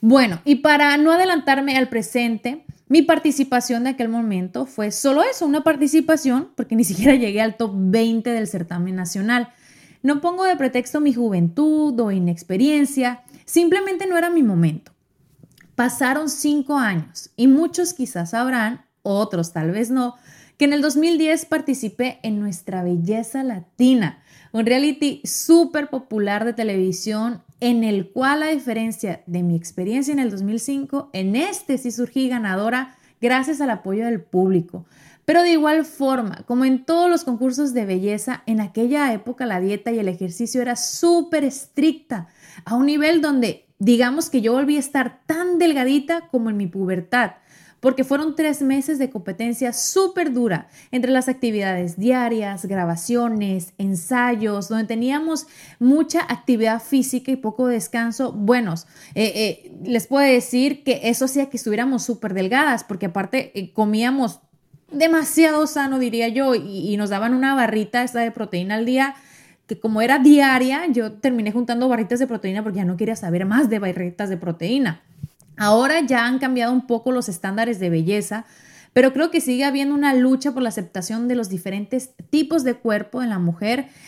Bueno, 0.01 0.39
y 0.45 0.55
para 0.57 0.95
no 0.97 1.11
adelantarme 1.11 1.75
al 1.77 1.89
presente, 1.89 2.63
mi 2.87 3.01
participación 3.01 3.83
de 3.83 3.91
aquel 3.91 4.09
momento 4.09 4.65
fue 4.65 4.91
solo 4.91 5.23
eso, 5.23 5.45
una 5.45 5.63
participación, 5.63 6.51
porque 6.55 6.75
ni 6.75 6.83
siquiera 6.83 7.15
llegué 7.15 7.41
al 7.41 7.57
top 7.57 7.71
20 7.73 8.29
del 8.29 8.47
certamen 8.47 8.95
nacional. 8.95 9.49
No 10.03 10.21
pongo 10.21 10.43
de 10.43 10.55
pretexto 10.55 11.01
mi 11.01 11.13
juventud 11.13 11.99
o 11.99 12.11
inexperiencia, 12.11 13.23
simplemente 13.45 14.05
no 14.05 14.17
era 14.17 14.29
mi 14.29 14.43
momento. 14.43 14.91
Pasaron 15.75 16.29
cinco 16.29 16.77
años 16.77 17.31
y 17.35 17.47
muchos 17.47 17.93
quizás 17.93 18.29
sabrán, 18.31 18.85
otros 19.01 19.51
tal 19.51 19.71
vez 19.71 19.89
no, 19.89 20.15
que 20.57 20.65
en 20.65 20.73
el 20.73 20.81
2010 20.81 21.45
participé 21.45 22.19
en 22.23 22.39
Nuestra 22.39 22.83
Belleza 22.83 23.43
Latina, 23.43 24.23
un 24.51 24.65
reality 24.65 25.21
súper 25.25 25.89
popular 25.89 26.45
de 26.45 26.53
televisión 26.53 27.43
en 27.59 27.83
el 27.83 28.11
cual 28.11 28.43
a 28.43 28.47
diferencia 28.47 29.23
de 29.25 29.43
mi 29.43 29.55
experiencia 29.55 30.11
en 30.11 30.19
el 30.19 30.31
2005, 30.31 31.09
en 31.13 31.35
este 31.35 31.77
sí 31.77 31.91
surgí 31.91 32.27
ganadora 32.29 32.97
gracias 33.21 33.61
al 33.61 33.69
apoyo 33.69 34.05
del 34.05 34.21
público. 34.21 34.85
Pero 35.25 35.41
de 35.41 35.51
igual 35.51 35.85
forma, 35.85 36.43
como 36.45 36.65
en 36.65 36.85
todos 36.85 37.09
los 37.09 37.23
concursos 37.23 37.73
de 37.73 37.85
belleza, 37.85 38.43
en 38.45 38.61
aquella 38.61 39.11
época 39.11 39.47
la 39.47 39.59
dieta 39.59 39.91
y 39.91 39.97
el 39.97 40.07
ejercicio 40.07 40.61
era 40.61 40.75
súper 40.75 41.43
estricta, 41.43 42.27
a 42.63 42.75
un 42.75 42.85
nivel 42.85 43.21
donde 43.21 43.65
digamos 43.79 44.29
que 44.29 44.41
yo 44.41 44.53
volví 44.53 44.77
a 44.77 44.79
estar 44.79 45.21
tan 45.25 45.57
delgadita 45.57 46.27
como 46.29 46.49
en 46.49 46.57
mi 46.57 46.67
pubertad, 46.67 47.31
porque 47.85 48.03
fueron 48.03 48.33
tres 48.33 48.63
meses 48.63 48.97
de 48.97 49.11
competencia 49.11 49.71
súper 49.71 50.33
dura 50.33 50.69
entre 50.89 51.11
las 51.11 51.29
actividades 51.29 51.99
diarias, 51.99 52.65
grabaciones, 52.65 53.73
ensayos, 53.77 54.69
donde 54.69 54.85
teníamos 54.85 55.45
mucha 55.77 56.21
actividad 56.21 56.81
física 56.81 57.31
y 57.31 57.35
poco 57.35 57.67
descanso. 57.67 58.31
Buenos, 58.31 58.87
eh, 59.13 59.31
eh, 59.35 59.71
les 59.83 60.07
puedo 60.07 60.25
decir 60.25 60.83
que 60.83 61.01
eso 61.03 61.25
hacía 61.25 61.51
que 61.51 61.57
estuviéramos 61.57 62.01
súper 62.01 62.33
delgadas, 62.33 62.83
porque 62.83 63.05
aparte 63.05 63.51
eh, 63.53 63.71
comíamos 63.71 64.39
demasiado 64.91 65.67
sano, 65.67 65.99
diría 65.99 66.27
yo, 66.27 66.55
y, 66.55 66.91
y 66.91 66.97
nos 66.97 67.11
daban 67.11 67.35
una 67.35 67.53
barrita 67.53 68.01
esta 68.01 68.21
de 68.21 68.31
proteína 68.31 68.73
al 68.73 68.87
día 68.87 69.13
que 69.67 69.79
como 69.79 70.01
era 70.01 70.17
diaria, 70.17 70.87
yo 70.87 71.11
terminé 71.11 71.51
juntando 71.51 71.87
barritas 71.87 72.17
de 72.17 72.25
proteína 72.25 72.63
porque 72.63 72.77
ya 72.77 72.85
no 72.85 72.97
quería 72.97 73.15
saber 73.15 73.45
más 73.45 73.69
de 73.69 73.77
barritas 73.77 74.29
de 74.29 74.37
proteína. 74.37 75.03
Ahora 75.57 76.01
ya 76.01 76.25
han 76.25 76.39
cambiado 76.39 76.73
un 76.73 76.87
poco 76.87 77.11
los 77.11 77.29
estándares 77.29 77.79
de 77.79 77.89
belleza, 77.89 78.45
pero 78.93 79.11
creo 79.11 79.29
que 79.29 79.41
sigue 79.41 79.65
habiendo 79.65 79.93
una 79.93 80.13
lucha 80.13 80.53
por 80.53 80.63
la 80.63 80.69
aceptación 80.69 81.27
de 81.27 81.35
los 81.35 81.49
diferentes 81.49 82.11
tipos 82.29 82.63
de 82.63 82.75
cuerpo 82.75 83.21
en 83.21 83.29
la 83.29 83.39
mujer, 83.39 83.89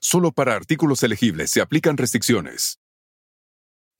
Solo 0.00 0.30
para 0.32 0.54
artículos 0.54 1.02
elegibles 1.02 1.50
se 1.50 1.60
aplican 1.60 1.96
restricciones. 1.96 2.78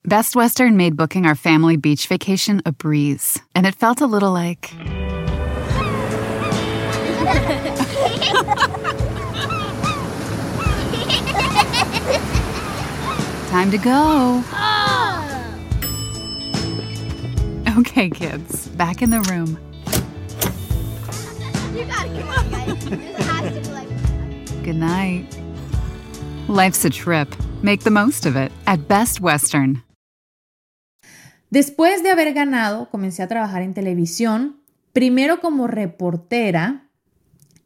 Best 0.05 0.33
Western 0.35 0.77
made 0.77 0.95
booking 0.95 1.25
our 1.25 1.35
family 1.35 1.75
beach 1.75 2.07
vacation 2.07 2.61
a 2.65 2.71
breeze, 2.71 3.37
and 3.53 3.65
it 3.65 3.75
felt 3.75 3.99
a 3.99 4.07
little 4.07 4.31
like. 4.31 4.71
Time 13.49 13.71
to 13.71 13.77
go. 13.77 14.43
Okay, 17.79 18.09
kids, 18.09 18.67
back 18.69 19.01
in 19.01 19.09
the 19.09 19.21
room. 19.29 19.59
You 21.75 21.85
gotta 21.85 22.09
come 22.09 22.29
on, 22.29 22.49
guys. 22.51 22.85
This 22.85 23.25
has 23.25 23.53
to 23.53 23.61
be 23.61 23.69
like. 23.73 24.63
Good 24.63 24.75
night. 24.75 25.25
Life's 26.49 26.83
a 26.83 26.89
trip. 26.89 27.27
Make 27.61 27.83
the 27.83 27.91
most 27.91 28.25
of 28.25 28.35
it 28.35 28.51
at 28.65 28.79
Best 28.87 29.19
Western. 29.21 29.83
Después 31.51 32.01
de 32.01 32.09
haber 32.09 32.33
ganado, 32.33 32.89
comencé 32.89 33.21
a 33.21 33.27
trabajar 33.27 33.61
en 33.61 33.75
televisión, 33.75 34.57
primero 34.91 35.41
como 35.41 35.67
reportera 35.67 36.89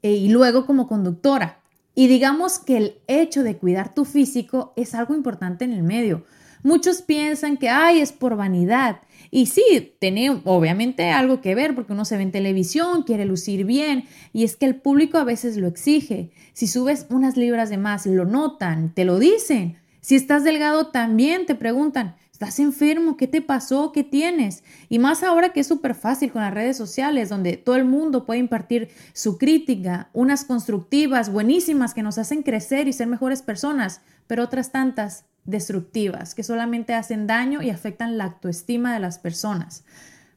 e- 0.01 0.11
y 0.15 0.27
luego 0.27 0.65
como 0.65 0.87
conductora. 0.89 1.59
Y 1.95 2.07
digamos 2.07 2.59
que 2.59 2.75
el 2.75 2.97
hecho 3.07 3.43
de 3.43 3.55
cuidar 3.57 3.93
tu 3.93 4.03
físico 4.03 4.73
es 4.75 4.93
algo 4.95 5.15
importante 5.15 5.63
en 5.63 5.71
el 5.71 5.83
medio. 5.83 6.25
Muchos 6.61 7.01
piensan 7.01 7.55
que, 7.55 7.69
ay, 7.69 8.01
es 8.01 8.11
por 8.11 8.35
vanidad. 8.35 8.99
Y 9.35 9.47
sí, 9.47 9.95
tiene 9.97 10.29
obviamente 10.45 11.09
algo 11.09 11.41
que 11.41 11.55
ver 11.55 11.73
porque 11.73 11.93
uno 11.93 12.05
se 12.05 12.17
ve 12.17 12.21
en 12.21 12.31
televisión, 12.31 13.01
quiere 13.01 13.25
lucir 13.25 13.65
bien 13.65 14.05
y 14.31 14.43
es 14.43 14.55
que 14.55 14.67
el 14.67 14.75
público 14.75 15.17
a 15.17 15.23
veces 15.23 15.57
lo 15.57 15.67
exige. 15.67 16.29
Si 16.53 16.67
subes 16.67 17.07
unas 17.09 17.35
libras 17.35 17.71
de 17.71 17.79
más, 17.79 18.05
lo 18.05 18.25
notan, 18.25 18.93
te 18.93 19.05
lo 19.05 19.17
dicen. 19.17 19.77
Si 20.01 20.13
estás 20.13 20.43
delgado, 20.43 20.89
también 20.89 21.47
te 21.47 21.55
preguntan, 21.55 22.15
¿estás 22.31 22.59
enfermo? 22.59 23.17
¿Qué 23.17 23.25
te 23.25 23.41
pasó? 23.41 23.91
¿Qué 23.91 24.03
tienes? 24.03 24.63
Y 24.87 24.99
más 24.99 25.23
ahora 25.23 25.51
que 25.51 25.61
es 25.61 25.67
súper 25.67 25.95
fácil 25.95 26.31
con 26.31 26.43
las 26.43 26.53
redes 26.53 26.77
sociales, 26.77 27.29
donde 27.29 27.57
todo 27.57 27.75
el 27.75 27.85
mundo 27.85 28.27
puede 28.27 28.39
impartir 28.39 28.89
su 29.13 29.39
crítica, 29.39 30.11
unas 30.13 30.45
constructivas, 30.45 31.31
buenísimas, 31.31 31.95
que 31.95 32.03
nos 32.03 32.19
hacen 32.19 32.43
crecer 32.43 32.87
y 32.87 32.93
ser 32.93 33.07
mejores 33.07 33.41
personas, 33.41 34.01
pero 34.27 34.43
otras 34.43 34.71
tantas 34.71 35.25
destructivas, 35.45 36.35
que 36.35 36.43
solamente 36.43 36.93
hacen 36.93 37.27
daño 37.27 37.61
y 37.61 37.69
afectan 37.69 38.17
la 38.17 38.25
autoestima 38.25 38.93
de 38.93 38.99
las 38.99 39.19
personas. 39.19 39.83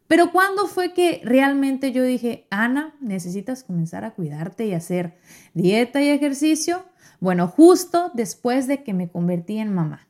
Pero 0.09 0.31
¿cuándo 0.31 0.67
fue 0.67 0.93
que 0.93 1.21
realmente 1.25 1.93
yo 1.93 2.03
dije, 2.03 2.47
Ana, 2.51 2.95
necesitas 3.01 3.65
comenzar 3.65 4.05
a 4.05 4.13
cuidarte 4.13 4.67
y 4.67 4.75
hacer 4.75 5.19
dieta 5.55 6.01
y 6.01 6.09
ejercicio? 6.09 6.85
Bueno, 7.19 7.49
justo 7.49 8.11
después 8.15 8.69
de 8.69 8.83
que 8.85 8.95
me 8.95 9.09
convertí 9.09 9.59
en 9.59 9.75
mamá. 9.75 10.07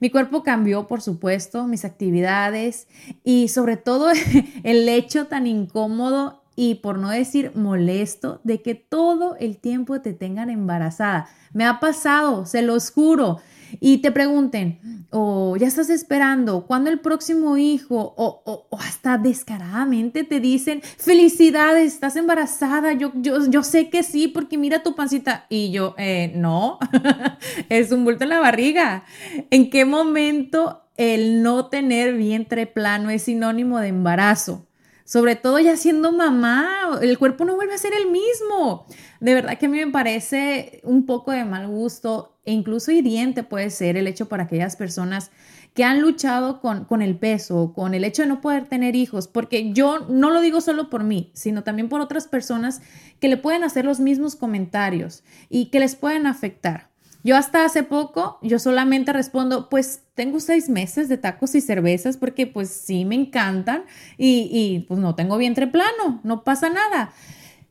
Mi 0.00 0.10
cuerpo 0.10 0.42
cambió, 0.42 0.86
por 0.86 1.00
supuesto, 1.00 1.66
mis 1.66 1.84
actividades 1.84 2.86
y 3.24 3.48
sobre 3.48 3.76
todo 3.76 4.10
el 4.62 4.88
hecho 4.88 5.26
tan 5.26 5.46
incómodo 5.46 6.42
y 6.56 6.76
por 6.76 6.98
no 6.98 7.10
decir 7.10 7.52
molesto 7.54 8.40
de 8.44 8.62
que 8.62 8.74
todo 8.74 9.36
el 9.36 9.56
tiempo 9.56 10.00
te 10.00 10.12
tengan 10.12 10.50
embarazada. 10.50 11.28
Me 11.52 11.64
ha 11.64 11.80
pasado, 11.80 12.46
se 12.46 12.62
los 12.62 12.90
juro. 12.90 13.40
Y 13.80 13.98
te 13.98 14.10
pregunten, 14.12 15.06
o 15.10 15.56
ya 15.56 15.66
estás 15.66 15.90
esperando, 15.90 16.66
¿cuándo 16.66 16.90
el 16.90 17.00
próximo 17.00 17.56
hijo? 17.56 18.14
O, 18.16 18.42
o- 18.70 18.76
hasta 18.78 19.18
descaradamente 19.18 20.24
te 20.24 20.40
dicen, 20.40 20.80
felicidades, 20.82 21.94
estás 21.94 22.16
embarazada. 22.16 22.92
Yo, 22.92 23.12
yo, 23.16 23.46
yo 23.48 23.62
sé 23.62 23.90
que 23.90 24.02
sí, 24.02 24.28
porque 24.28 24.58
mira 24.58 24.82
tu 24.82 24.94
pancita. 24.94 25.46
Y 25.48 25.70
yo, 25.70 25.94
"Eh, 25.98 26.32
no, 26.36 26.78
es 27.68 27.92
un 27.92 28.04
bulto 28.04 28.24
en 28.24 28.30
la 28.30 28.40
barriga. 28.40 29.04
¿En 29.50 29.70
qué 29.70 29.84
momento 29.84 30.82
el 30.96 31.42
no 31.42 31.66
tener 31.66 32.14
vientre 32.14 32.66
plano 32.66 33.10
es 33.10 33.22
sinónimo 33.22 33.78
de 33.80 33.88
embarazo? 33.88 34.66
Sobre 35.04 35.36
todo 35.36 35.58
ya 35.58 35.76
siendo 35.76 36.12
mamá, 36.12 36.98
el 37.02 37.18
cuerpo 37.18 37.44
no 37.44 37.56
vuelve 37.56 37.74
a 37.74 37.78
ser 37.78 37.92
el 37.92 38.10
mismo. 38.10 38.86
De 39.20 39.34
verdad 39.34 39.58
que 39.58 39.66
a 39.66 39.68
mí 39.68 39.78
me 39.78 39.92
parece 39.92 40.80
un 40.82 41.04
poco 41.04 41.30
de 41.30 41.44
mal 41.44 41.68
gusto 41.68 42.38
e 42.46 42.52
incluso 42.52 42.90
hiriente 42.90 43.42
puede 43.42 43.68
ser 43.68 43.98
el 43.98 44.06
hecho 44.06 44.28
para 44.28 44.44
aquellas 44.44 44.76
personas 44.76 45.30
que 45.74 45.84
han 45.84 46.00
luchado 46.00 46.60
con, 46.60 46.84
con 46.84 47.02
el 47.02 47.18
peso, 47.18 47.72
con 47.74 47.94
el 47.94 48.04
hecho 48.04 48.22
de 48.22 48.28
no 48.28 48.40
poder 48.40 48.66
tener 48.66 48.96
hijos, 48.96 49.28
porque 49.28 49.72
yo 49.72 50.06
no 50.08 50.30
lo 50.30 50.40
digo 50.40 50.60
solo 50.60 50.88
por 50.88 51.02
mí, 51.04 51.32
sino 51.34 51.64
también 51.64 51.88
por 51.88 52.00
otras 52.00 52.28
personas 52.28 52.80
que 53.20 53.28
le 53.28 53.36
pueden 53.36 53.64
hacer 53.64 53.84
los 53.84 54.00
mismos 54.00 54.36
comentarios 54.36 55.24
y 55.50 55.66
que 55.66 55.80
les 55.80 55.96
pueden 55.96 56.26
afectar. 56.26 56.93
Yo 57.24 57.36
hasta 57.36 57.64
hace 57.64 57.82
poco, 57.82 58.38
yo 58.42 58.58
solamente 58.58 59.12
respondo, 59.12 59.68
pues 59.68 60.02
tengo 60.14 60.38
seis 60.38 60.68
meses 60.68 61.08
de 61.08 61.16
tacos 61.16 61.54
y 61.54 61.60
cervezas 61.60 62.18
porque 62.18 62.46
pues 62.46 62.68
sí 62.68 63.04
me 63.04 63.16
encantan 63.16 63.84
y, 64.18 64.48
y, 64.52 64.80
pues 64.86 65.00
no 65.00 65.14
tengo 65.14 65.38
vientre 65.38 65.66
plano, 65.66 66.20
no 66.22 66.44
pasa 66.44 66.68
nada. 66.68 67.12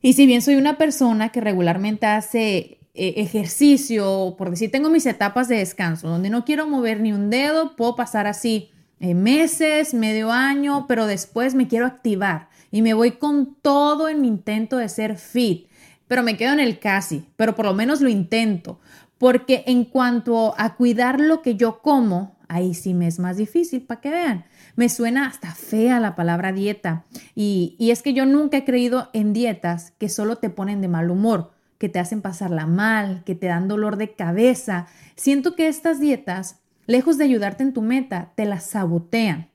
Y 0.01 0.13
si 0.13 0.25
bien 0.25 0.41
soy 0.41 0.55
una 0.55 0.77
persona 0.77 1.29
que 1.29 1.39
regularmente 1.39 2.07
hace 2.07 2.79
eh, 2.95 3.13
ejercicio, 3.17 4.36
por 4.38 4.51
decir, 4.51 4.69
tengo 4.69 4.89
mis 4.89 5.05
etapas 5.05 5.48
de 5.48 5.57
descanso, 5.57 6.10
donde 6.10 6.29
no 6.29 6.45
quiero 6.45 6.67
mover 6.67 7.00
ni 7.00 7.12
un 7.12 7.29
dedo, 7.29 7.75
puedo 7.75 7.95
pasar 7.95 8.27
así 8.27 8.69
eh, 9.00 9.15
meses, 9.15 9.93
medio 9.93 10.31
año, 10.31 10.86
pero 10.88 11.07
después 11.07 11.55
me 11.55 11.67
quiero 11.67 11.86
activar 11.86 12.50
y 12.69 12.81
me 12.81 12.93
voy 12.93 13.13
con 13.13 13.55
todo 13.62 14.10
en 14.10 14.22
mi 14.22 14.27
intento 14.27 14.77
de 14.77 14.89
ser 14.89 15.17
fit, 15.17 15.67
pero 16.07 16.22
me 16.22 16.38
quedo 16.38 16.53
en 16.53 16.60
el 16.60 16.77
casi, 16.77 17.25
pero 17.36 17.55
por 17.55 17.65
lo 17.65 17.74
menos 17.74 18.01
lo 18.01 18.10
intento, 18.10 18.79
porque 19.23 19.63
en 19.67 19.85
cuanto 19.85 20.53
a 20.57 20.75
cuidar 20.75 21.21
lo 21.21 21.41
que 21.41 21.55
yo 21.55 21.81
como, 21.81 22.35
ahí 22.49 22.73
sí 22.73 22.93
me 22.93 23.07
es 23.07 23.19
más 23.19 23.37
difícil, 23.37 23.83
para 23.83 24.01
que 24.01 24.09
vean. 24.09 24.43
Me 24.75 24.89
suena 24.89 25.27
hasta 25.27 25.55
fea 25.55 26.01
la 26.01 26.13
palabra 26.13 26.51
dieta. 26.51 27.05
Y, 27.33 27.77
y 27.79 27.91
es 27.91 28.01
que 28.01 28.13
yo 28.13 28.25
nunca 28.25 28.57
he 28.57 28.65
creído 28.65 29.09
en 29.13 29.31
dietas 29.31 29.91
que 29.91 30.09
solo 30.09 30.39
te 30.39 30.49
ponen 30.49 30.81
de 30.81 30.89
mal 30.89 31.09
humor, 31.09 31.53
que 31.77 31.87
te 31.87 31.99
hacen 31.99 32.21
pasarla 32.21 32.67
mal, 32.67 33.23
que 33.23 33.33
te 33.33 33.47
dan 33.47 33.69
dolor 33.69 33.95
de 33.95 34.13
cabeza. 34.13 34.87
Siento 35.15 35.55
que 35.55 35.69
estas 35.69 36.01
dietas, 36.01 36.59
lejos 36.85 37.17
de 37.17 37.23
ayudarte 37.23 37.63
en 37.63 37.71
tu 37.71 37.81
meta, 37.81 38.33
te 38.35 38.43
las 38.43 38.65
sabotean. 38.65 39.51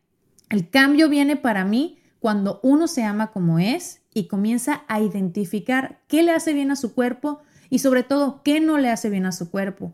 El 0.49 0.71
cambio 0.71 1.11
viene 1.11 1.37
para 1.37 1.67
mí 1.67 1.99
cuando 2.21 2.59
uno 2.63 2.89
se 2.89 3.05
ama 3.05 3.33
como 3.33 3.59
es 3.59 4.01
y 4.15 4.29
comienza 4.29 4.85
a 4.89 5.03
identificar 5.03 6.01
qué 6.09 6.23
le 6.23 6.33
hace 6.33 6.55
bien 6.55 6.71
a 6.71 6.77
su 6.77 6.95
cuerpo 6.95 7.43
y 7.71 7.81
sobre 7.81 8.03
todo 8.03 8.43
qué 8.43 8.61
no 8.61 8.79
le 8.79 8.91
hace 8.91 9.11
bien 9.11 9.27
a 9.27 9.33
su 9.33 9.51
cuerpo. 9.51 9.93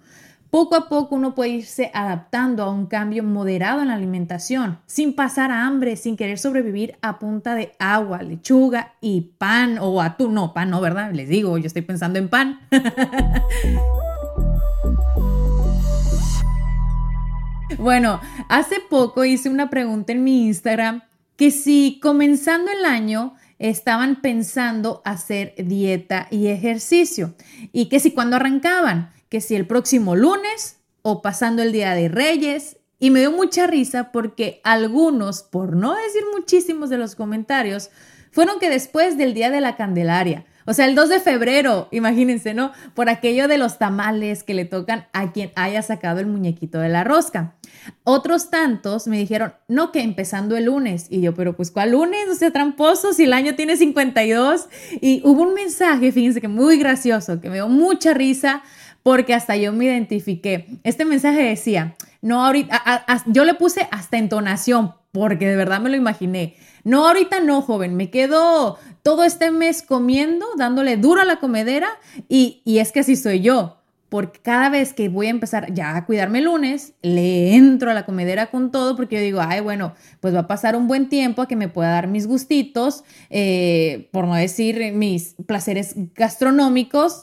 Poco 0.54 0.76
a 0.76 0.88
poco 0.88 1.16
uno 1.16 1.34
puede 1.34 1.50
irse 1.50 1.90
adaptando 1.94 2.62
a 2.62 2.70
un 2.70 2.86
cambio 2.86 3.24
moderado 3.24 3.82
en 3.82 3.88
la 3.88 3.94
alimentación, 3.94 4.78
sin 4.86 5.16
pasar 5.16 5.50
hambre, 5.50 5.96
sin 5.96 6.16
querer 6.16 6.38
sobrevivir 6.38 6.96
a 7.02 7.18
punta 7.18 7.56
de 7.56 7.72
agua, 7.80 8.22
lechuga 8.22 8.94
y 9.00 9.32
pan 9.36 9.78
o 9.80 10.00
atún. 10.00 10.34
No, 10.34 10.54
pan 10.54 10.70
no, 10.70 10.80
¿verdad? 10.80 11.10
Les 11.12 11.28
digo, 11.28 11.58
yo 11.58 11.66
estoy 11.66 11.82
pensando 11.82 12.20
en 12.20 12.28
pan. 12.28 12.60
bueno, 17.78 18.20
hace 18.48 18.76
poco 18.88 19.24
hice 19.24 19.48
una 19.48 19.70
pregunta 19.70 20.12
en 20.12 20.22
mi 20.22 20.46
Instagram 20.46 21.02
que 21.36 21.50
si 21.50 21.98
comenzando 22.00 22.70
el 22.70 22.84
año 22.84 23.34
estaban 23.58 24.20
pensando 24.20 25.02
hacer 25.04 25.54
dieta 25.58 26.28
y 26.30 26.48
ejercicio. 26.48 27.34
Y 27.72 27.86
que 27.88 28.00
si 28.00 28.12
cuando 28.12 28.36
arrancaban, 28.36 29.12
que 29.28 29.40
si 29.40 29.54
el 29.54 29.66
próximo 29.66 30.16
lunes 30.16 30.78
o 31.02 31.20
pasando 31.20 31.62
el 31.62 31.72
Día 31.72 31.94
de 31.94 32.08
Reyes. 32.08 32.78
Y 32.98 33.10
me 33.10 33.20
dio 33.20 33.30
mucha 33.30 33.66
risa 33.66 34.10
porque 34.12 34.60
algunos, 34.64 35.42
por 35.42 35.76
no 35.76 35.94
decir 35.94 36.22
muchísimos 36.32 36.88
de 36.88 36.96
los 36.96 37.14
comentarios, 37.14 37.90
fueron 38.30 38.58
que 38.58 38.70
después 38.70 39.18
del 39.18 39.34
Día 39.34 39.50
de 39.50 39.60
la 39.60 39.76
Candelaria, 39.76 40.46
o 40.66 40.72
sea, 40.72 40.86
el 40.86 40.94
2 40.94 41.08
de 41.08 41.20
febrero, 41.20 41.88
imagínense, 41.90 42.54
¿no? 42.54 42.72
Por 42.94 43.08
aquello 43.08 43.48
de 43.48 43.58
los 43.58 43.78
tamales 43.78 44.42
que 44.42 44.54
le 44.54 44.64
tocan 44.64 45.06
a 45.12 45.32
quien 45.32 45.52
haya 45.54 45.82
sacado 45.82 46.20
el 46.20 46.26
muñequito 46.26 46.78
de 46.78 46.88
la 46.88 47.04
rosca. 47.04 47.54
Otros 48.02 48.50
tantos 48.50 49.06
me 49.06 49.18
dijeron, 49.18 49.54
no, 49.68 49.92
que 49.92 50.00
empezando 50.00 50.56
el 50.56 50.64
lunes. 50.64 51.06
Y 51.10 51.20
yo, 51.20 51.34
pero 51.34 51.54
pues 51.56 51.70
¿cuál 51.70 51.92
lunes? 51.92 52.28
O 52.30 52.34
sea, 52.34 52.50
tramposo, 52.50 53.12
si 53.12 53.24
el 53.24 53.32
año 53.32 53.54
tiene 53.54 53.76
52. 53.76 54.68
Y 55.00 55.20
hubo 55.24 55.42
un 55.42 55.54
mensaje, 55.54 56.12
fíjense 56.12 56.40
que 56.40 56.48
muy 56.48 56.78
gracioso, 56.78 57.40
que 57.40 57.48
me 57.50 57.56
dio 57.56 57.68
mucha 57.68 58.14
risa 58.14 58.62
porque 59.02 59.34
hasta 59.34 59.56
yo 59.56 59.72
me 59.72 59.84
identifiqué. 59.84 60.66
Este 60.82 61.04
mensaje 61.04 61.42
decía, 61.42 61.94
no 62.22 62.44
ahorita, 62.44 63.04
yo 63.26 63.44
le 63.44 63.54
puse 63.54 63.86
hasta 63.90 64.16
entonación 64.16 64.94
porque 65.12 65.46
de 65.46 65.56
verdad 65.56 65.80
me 65.80 65.90
lo 65.90 65.96
imaginé. 65.96 66.56
No, 66.84 67.06
ahorita 67.06 67.40
no, 67.40 67.62
joven, 67.62 67.96
me 67.96 68.10
quedo 68.10 68.78
todo 69.04 69.22
este 69.22 69.52
mes 69.52 69.82
comiendo, 69.82 70.44
dándole 70.56 70.96
duro 70.96 71.20
a 71.20 71.24
la 71.24 71.38
comedera 71.38 71.90
y, 72.28 72.62
y 72.64 72.78
es 72.78 72.90
que 72.90 73.00
así 73.00 73.14
soy 73.14 73.40
yo 73.40 73.84
porque 74.14 74.38
cada 74.38 74.68
vez 74.68 74.92
que 74.92 75.08
voy 75.08 75.26
a 75.26 75.30
empezar 75.30 75.74
ya 75.74 75.96
a 75.96 76.06
cuidarme 76.06 76.38
el 76.38 76.44
lunes, 76.44 76.92
le 77.02 77.56
entro 77.56 77.90
a 77.90 77.94
la 77.94 78.06
comedera 78.06 78.48
con 78.48 78.70
todo 78.70 78.94
porque 78.94 79.16
yo 79.16 79.22
digo, 79.22 79.40
ay, 79.40 79.60
bueno, 79.60 79.94
pues 80.20 80.32
va 80.32 80.38
a 80.38 80.46
pasar 80.46 80.76
un 80.76 80.86
buen 80.86 81.08
tiempo 81.08 81.42
a 81.42 81.48
que 81.48 81.56
me 81.56 81.68
pueda 81.68 81.88
dar 81.88 82.06
mis 82.06 82.28
gustitos, 82.28 83.02
eh, 83.28 84.08
por 84.12 84.28
no 84.28 84.36
decir 84.36 84.92
mis 84.92 85.34
placeres 85.46 85.96
gastronómicos, 86.14 87.22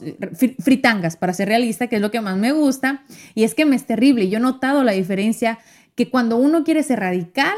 fritangas, 0.60 1.16
para 1.16 1.32
ser 1.32 1.48
realista, 1.48 1.88
que 1.88 1.96
es 1.96 2.02
lo 2.02 2.12
que 2.12 2.20
más 2.20 2.36
me 2.36 2.52
gusta. 2.52 3.06
Y 3.36 3.46
es 3.46 3.56
que 3.56 3.66
me 3.66 3.78
es 3.78 3.86
terrible. 3.86 4.28
Yo 4.28 4.40
he 4.40 4.42
notado 4.42 4.84
la 4.84 4.92
diferencia 4.92 5.60
que 5.96 6.10
cuando 6.10 6.36
uno 6.36 6.66
quiere 6.66 6.84
ser 6.84 7.00
radical, 7.00 7.56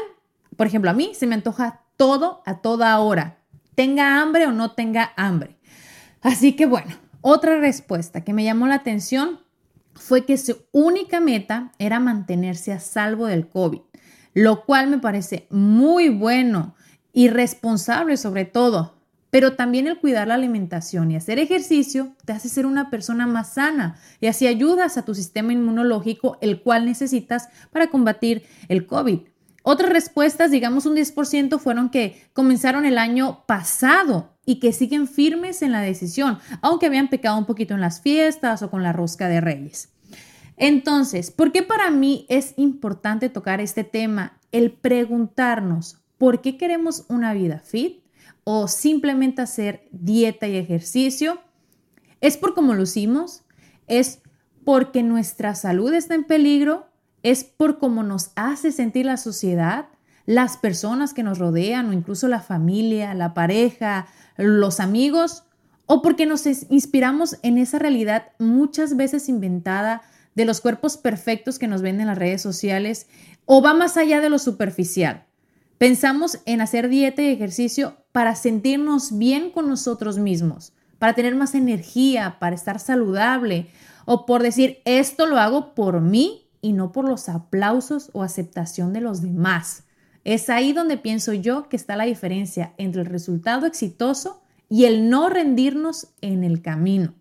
por 0.56 0.68
ejemplo, 0.68 0.92
a 0.92 0.94
mí 0.94 1.10
se 1.12 1.26
me 1.26 1.34
antoja 1.34 1.80
todo 1.96 2.40
a 2.46 2.60
toda 2.60 2.96
hora, 3.00 3.40
tenga 3.74 4.20
hambre 4.20 4.46
o 4.46 4.52
no 4.52 4.72
tenga 4.72 5.12
hambre. 5.16 5.56
Así 6.20 6.54
que 6.54 6.66
bueno, 6.66 6.94
otra 7.20 7.58
respuesta 7.58 8.22
que 8.22 8.32
me 8.32 8.44
llamó 8.44 8.66
la 8.66 8.76
atención 8.76 9.40
fue 9.94 10.24
que 10.24 10.36
su 10.36 10.64
única 10.72 11.20
meta 11.20 11.72
era 11.78 12.00
mantenerse 12.00 12.72
a 12.72 12.80
salvo 12.80 13.26
del 13.26 13.48
COVID, 13.48 13.80
lo 14.34 14.64
cual 14.64 14.88
me 14.88 14.98
parece 14.98 15.46
muy 15.50 16.08
bueno 16.08 16.74
y 17.12 17.28
responsable 17.28 18.16
sobre 18.16 18.44
todo. 18.44 18.94
Pero 19.30 19.54
también 19.54 19.88
el 19.88 19.98
cuidar 19.98 20.28
la 20.28 20.34
alimentación 20.34 21.10
y 21.10 21.16
hacer 21.16 21.40
ejercicio 21.40 22.14
te 22.24 22.32
hace 22.32 22.48
ser 22.48 22.66
una 22.66 22.88
persona 22.88 23.26
más 23.26 23.54
sana 23.54 23.96
y 24.20 24.28
así 24.28 24.46
ayudas 24.46 24.96
a 24.96 25.04
tu 25.04 25.14
sistema 25.14 25.52
inmunológico, 25.52 26.38
el 26.40 26.62
cual 26.62 26.86
necesitas 26.86 27.48
para 27.72 27.88
combatir 27.88 28.44
el 28.68 28.86
COVID. 28.86 29.20
Otras 29.66 29.90
respuestas, 29.90 30.50
digamos 30.50 30.84
un 30.84 30.94
10%, 30.94 31.58
fueron 31.58 31.88
que 31.88 32.28
comenzaron 32.34 32.84
el 32.84 32.98
año 32.98 33.46
pasado 33.46 34.36
y 34.44 34.60
que 34.60 34.74
siguen 34.74 35.08
firmes 35.08 35.62
en 35.62 35.72
la 35.72 35.80
decisión, 35.80 36.38
aunque 36.60 36.84
habían 36.84 37.08
pecado 37.08 37.38
un 37.38 37.46
poquito 37.46 37.72
en 37.72 37.80
las 37.80 38.02
fiestas 38.02 38.62
o 38.62 38.70
con 38.70 38.82
la 38.82 38.92
rosca 38.92 39.26
de 39.26 39.40
reyes. 39.40 39.88
Entonces, 40.58 41.30
¿por 41.30 41.50
qué 41.50 41.62
para 41.62 41.90
mí 41.90 42.26
es 42.28 42.52
importante 42.58 43.30
tocar 43.30 43.62
este 43.62 43.84
tema? 43.84 44.38
El 44.52 44.70
preguntarnos, 44.70 45.96
¿por 46.18 46.42
qué 46.42 46.58
queremos 46.58 47.06
una 47.08 47.32
vida 47.32 47.60
fit? 47.60 48.04
¿O 48.44 48.68
simplemente 48.68 49.40
hacer 49.40 49.88
dieta 49.92 50.46
y 50.46 50.56
ejercicio? 50.56 51.40
¿Es 52.20 52.36
por 52.36 52.52
cómo 52.54 52.74
lucimos? 52.74 53.44
¿Es 53.86 54.20
porque 54.62 55.02
nuestra 55.02 55.54
salud 55.54 55.94
está 55.94 56.14
en 56.14 56.24
peligro? 56.24 56.86
¿Es 57.24 57.42
por 57.42 57.78
cómo 57.78 58.04
nos 58.04 58.30
hace 58.36 58.70
sentir 58.70 59.06
la 59.06 59.16
sociedad? 59.16 59.86
las 60.26 60.56
personas 60.56 61.12
que 61.12 61.22
nos 61.22 61.38
rodean 61.38 61.88
o 61.88 61.92
incluso 61.92 62.28
la 62.28 62.40
familia, 62.40 63.14
la 63.14 63.34
pareja, 63.34 64.06
los 64.36 64.80
amigos, 64.80 65.44
o 65.86 66.00
porque 66.00 66.26
nos 66.26 66.46
inspiramos 66.46 67.36
en 67.42 67.58
esa 67.58 67.78
realidad 67.78 68.28
muchas 68.38 68.96
veces 68.96 69.28
inventada 69.28 70.02
de 70.34 70.46
los 70.46 70.60
cuerpos 70.60 70.96
perfectos 70.96 71.58
que 71.58 71.68
nos 71.68 71.82
ven 71.82 72.00
en 72.00 72.06
las 72.06 72.18
redes 72.18 72.40
sociales, 72.40 73.06
o 73.44 73.60
va 73.62 73.74
más 73.74 73.96
allá 73.96 74.20
de 74.20 74.30
lo 74.30 74.38
superficial. 74.38 75.26
Pensamos 75.76 76.38
en 76.46 76.60
hacer 76.62 76.88
dieta 76.88 77.20
y 77.20 77.28
ejercicio 77.28 77.98
para 78.12 78.34
sentirnos 78.34 79.18
bien 79.18 79.50
con 79.50 79.68
nosotros 79.68 80.18
mismos, 80.18 80.72
para 80.98 81.12
tener 81.12 81.34
más 81.34 81.54
energía, 81.54 82.38
para 82.40 82.56
estar 82.56 82.80
saludable, 82.80 83.68
o 84.06 84.24
por 84.24 84.42
decir, 84.42 84.78
esto 84.86 85.26
lo 85.26 85.38
hago 85.38 85.74
por 85.74 86.00
mí 86.00 86.43
y 86.64 86.72
no 86.72 86.92
por 86.92 87.06
los 87.06 87.28
aplausos 87.28 88.08
o 88.14 88.22
aceptación 88.22 88.94
de 88.94 89.02
los 89.02 89.20
demás. 89.20 89.84
Es 90.24 90.48
ahí 90.48 90.72
donde 90.72 90.96
pienso 90.96 91.34
yo 91.34 91.68
que 91.68 91.76
está 91.76 91.94
la 91.94 92.06
diferencia 92.06 92.72
entre 92.78 93.02
el 93.02 93.06
resultado 93.06 93.66
exitoso 93.66 94.40
y 94.70 94.86
el 94.86 95.10
no 95.10 95.28
rendirnos 95.28 96.08
en 96.22 96.42
el 96.42 96.62
camino. 96.62 97.12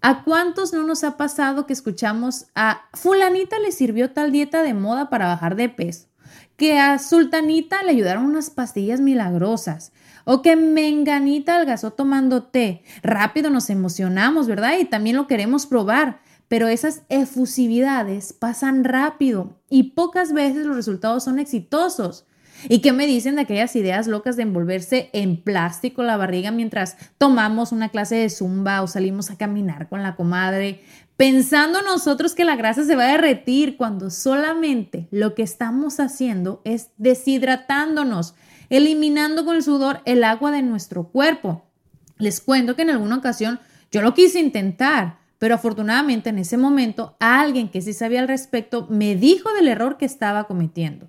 ¿A 0.00 0.24
cuántos 0.24 0.72
no 0.72 0.82
nos 0.82 1.04
ha 1.04 1.16
pasado 1.16 1.64
que 1.64 1.72
escuchamos 1.72 2.46
a 2.56 2.88
fulanita 2.92 3.60
le 3.60 3.70
sirvió 3.70 4.10
tal 4.10 4.32
dieta 4.32 4.64
de 4.64 4.74
moda 4.74 5.10
para 5.10 5.28
bajar 5.28 5.54
de 5.54 5.68
peso? 5.68 6.08
Que 6.56 6.80
a 6.80 6.98
sultanita 6.98 7.84
le 7.84 7.92
ayudaron 7.92 8.24
unas 8.24 8.50
pastillas 8.50 9.00
milagrosas. 9.00 9.92
O 10.24 10.42
que 10.42 10.56
menganita 10.56 11.54
algazó 11.54 11.92
tomando 11.92 12.42
té. 12.42 12.82
Rápido 13.04 13.48
nos 13.48 13.70
emocionamos, 13.70 14.48
¿verdad? 14.48 14.72
Y 14.80 14.86
también 14.86 15.14
lo 15.14 15.28
queremos 15.28 15.66
probar 15.66 16.20
pero 16.50 16.66
esas 16.66 17.02
efusividades 17.10 18.32
pasan 18.32 18.82
rápido 18.82 19.60
y 19.70 19.92
pocas 19.92 20.32
veces 20.32 20.66
los 20.66 20.74
resultados 20.74 21.22
son 21.22 21.38
exitosos. 21.38 22.26
¿Y 22.68 22.80
qué 22.80 22.92
me 22.92 23.06
dicen 23.06 23.36
de 23.36 23.42
aquellas 23.42 23.76
ideas 23.76 24.08
locas 24.08 24.34
de 24.34 24.42
envolverse 24.42 25.10
en 25.12 25.40
plástico 25.40 26.02
la 26.02 26.16
barriga 26.16 26.50
mientras 26.50 26.96
tomamos 27.18 27.70
una 27.70 27.90
clase 27.90 28.16
de 28.16 28.28
zumba 28.28 28.82
o 28.82 28.88
salimos 28.88 29.30
a 29.30 29.38
caminar 29.38 29.88
con 29.88 30.02
la 30.02 30.16
comadre, 30.16 30.82
pensando 31.16 31.82
nosotros 31.82 32.34
que 32.34 32.44
la 32.44 32.56
grasa 32.56 32.82
se 32.82 32.96
va 32.96 33.04
a 33.04 33.12
derretir 33.12 33.76
cuando 33.76 34.10
solamente 34.10 35.06
lo 35.12 35.36
que 35.36 35.44
estamos 35.44 36.00
haciendo 36.00 36.62
es 36.64 36.90
deshidratándonos, 36.96 38.34
eliminando 38.70 39.44
con 39.44 39.54
el 39.54 39.62
sudor 39.62 40.00
el 40.04 40.24
agua 40.24 40.50
de 40.50 40.62
nuestro 40.62 41.10
cuerpo? 41.10 41.64
Les 42.18 42.40
cuento 42.40 42.74
que 42.74 42.82
en 42.82 42.90
alguna 42.90 43.18
ocasión 43.18 43.60
yo 43.92 44.02
lo 44.02 44.14
quise 44.14 44.40
intentar, 44.40 45.19
pero 45.40 45.54
afortunadamente 45.54 46.28
en 46.28 46.38
ese 46.38 46.58
momento 46.58 47.16
alguien 47.18 47.70
que 47.70 47.80
sí 47.80 47.94
sabía 47.94 48.20
al 48.20 48.28
respecto 48.28 48.86
me 48.90 49.16
dijo 49.16 49.50
del 49.54 49.68
error 49.68 49.96
que 49.96 50.04
estaba 50.04 50.44
cometiendo. 50.44 51.08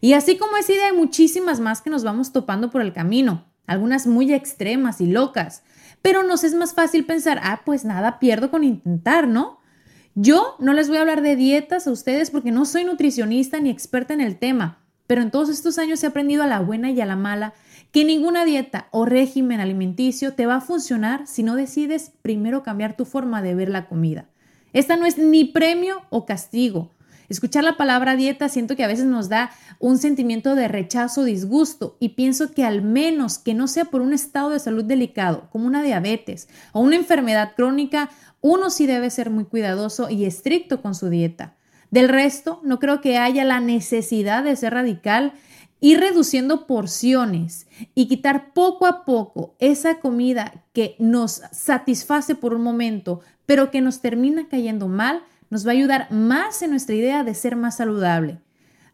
Y 0.00 0.14
así 0.14 0.36
como 0.36 0.56
esa 0.56 0.72
idea 0.72 0.88
hay 0.88 0.96
muchísimas 0.96 1.60
más 1.60 1.80
que 1.80 1.88
nos 1.88 2.02
vamos 2.02 2.32
topando 2.32 2.70
por 2.70 2.82
el 2.82 2.92
camino, 2.92 3.46
algunas 3.68 4.08
muy 4.08 4.34
extremas 4.34 5.00
y 5.00 5.06
locas, 5.06 5.62
pero 6.02 6.24
nos 6.24 6.42
es 6.42 6.54
más 6.54 6.74
fácil 6.74 7.06
pensar, 7.06 7.38
ah, 7.44 7.62
pues 7.64 7.84
nada 7.84 8.18
pierdo 8.18 8.50
con 8.50 8.64
intentar, 8.64 9.28
¿no? 9.28 9.60
Yo 10.16 10.56
no 10.58 10.72
les 10.72 10.88
voy 10.88 10.96
a 10.96 11.02
hablar 11.02 11.22
de 11.22 11.36
dietas 11.36 11.86
a 11.86 11.92
ustedes 11.92 12.32
porque 12.32 12.50
no 12.50 12.64
soy 12.64 12.82
nutricionista 12.82 13.60
ni 13.60 13.70
experta 13.70 14.12
en 14.12 14.20
el 14.20 14.40
tema, 14.40 14.84
pero 15.06 15.22
en 15.22 15.30
todos 15.30 15.50
estos 15.50 15.78
años 15.78 16.02
he 16.02 16.08
aprendido 16.08 16.42
a 16.42 16.48
la 16.48 16.58
buena 16.58 16.90
y 16.90 17.00
a 17.00 17.06
la 17.06 17.14
mala 17.14 17.54
que 17.92 18.04
ninguna 18.04 18.44
dieta 18.44 18.88
o 18.90 19.04
régimen 19.04 19.60
alimenticio 19.60 20.34
te 20.34 20.46
va 20.46 20.56
a 20.56 20.60
funcionar 20.60 21.26
si 21.26 21.42
no 21.42 21.56
decides 21.56 22.12
primero 22.22 22.62
cambiar 22.62 22.96
tu 22.96 23.04
forma 23.04 23.42
de 23.42 23.54
ver 23.54 23.68
la 23.68 23.86
comida. 23.86 24.28
Esta 24.72 24.96
no 24.96 25.06
es 25.06 25.18
ni 25.18 25.44
premio 25.44 26.02
o 26.10 26.26
castigo. 26.26 26.94
Escuchar 27.28 27.62
la 27.62 27.76
palabra 27.76 28.16
dieta 28.16 28.48
siento 28.48 28.74
que 28.74 28.84
a 28.84 28.88
veces 28.88 29.04
nos 29.04 29.28
da 29.28 29.50
un 29.78 29.98
sentimiento 29.98 30.54
de 30.54 30.66
rechazo 30.66 31.24
disgusto 31.24 31.96
y 32.00 32.10
pienso 32.10 32.52
que 32.52 32.64
al 32.64 32.80
menos 32.80 33.38
que 33.38 33.52
no 33.52 33.68
sea 33.68 33.86
por 33.86 34.00
un 34.00 34.14
estado 34.14 34.48
de 34.48 34.58
salud 34.58 34.84
delicado 34.84 35.48
como 35.50 35.66
una 35.66 35.82
diabetes 35.82 36.48
o 36.72 36.80
una 36.80 36.96
enfermedad 36.96 37.52
crónica, 37.54 38.08
uno 38.40 38.70
sí 38.70 38.86
debe 38.86 39.10
ser 39.10 39.28
muy 39.28 39.44
cuidadoso 39.44 40.08
y 40.08 40.24
estricto 40.24 40.80
con 40.80 40.94
su 40.94 41.10
dieta. 41.10 41.56
Del 41.90 42.08
resto, 42.08 42.60
no 42.64 42.78
creo 42.78 43.00
que 43.00 43.18
haya 43.18 43.44
la 43.44 43.60
necesidad 43.60 44.44
de 44.44 44.56
ser 44.56 44.74
radical 44.74 45.32
ir 45.80 46.00
reduciendo 46.00 46.66
porciones 46.66 47.66
y 47.94 48.08
quitar 48.08 48.52
poco 48.52 48.86
a 48.86 49.04
poco 49.04 49.54
esa 49.58 50.00
comida 50.00 50.64
que 50.72 50.96
nos 50.98 51.42
satisface 51.52 52.34
por 52.34 52.54
un 52.54 52.62
momento, 52.62 53.20
pero 53.46 53.70
que 53.70 53.80
nos 53.80 54.00
termina 54.00 54.48
cayendo 54.48 54.88
mal, 54.88 55.22
nos 55.50 55.66
va 55.66 55.70
a 55.70 55.74
ayudar 55.74 56.10
más 56.10 56.62
en 56.62 56.70
nuestra 56.70 56.94
idea 56.94 57.24
de 57.24 57.34
ser 57.34 57.56
más 57.56 57.76
saludable. 57.76 58.38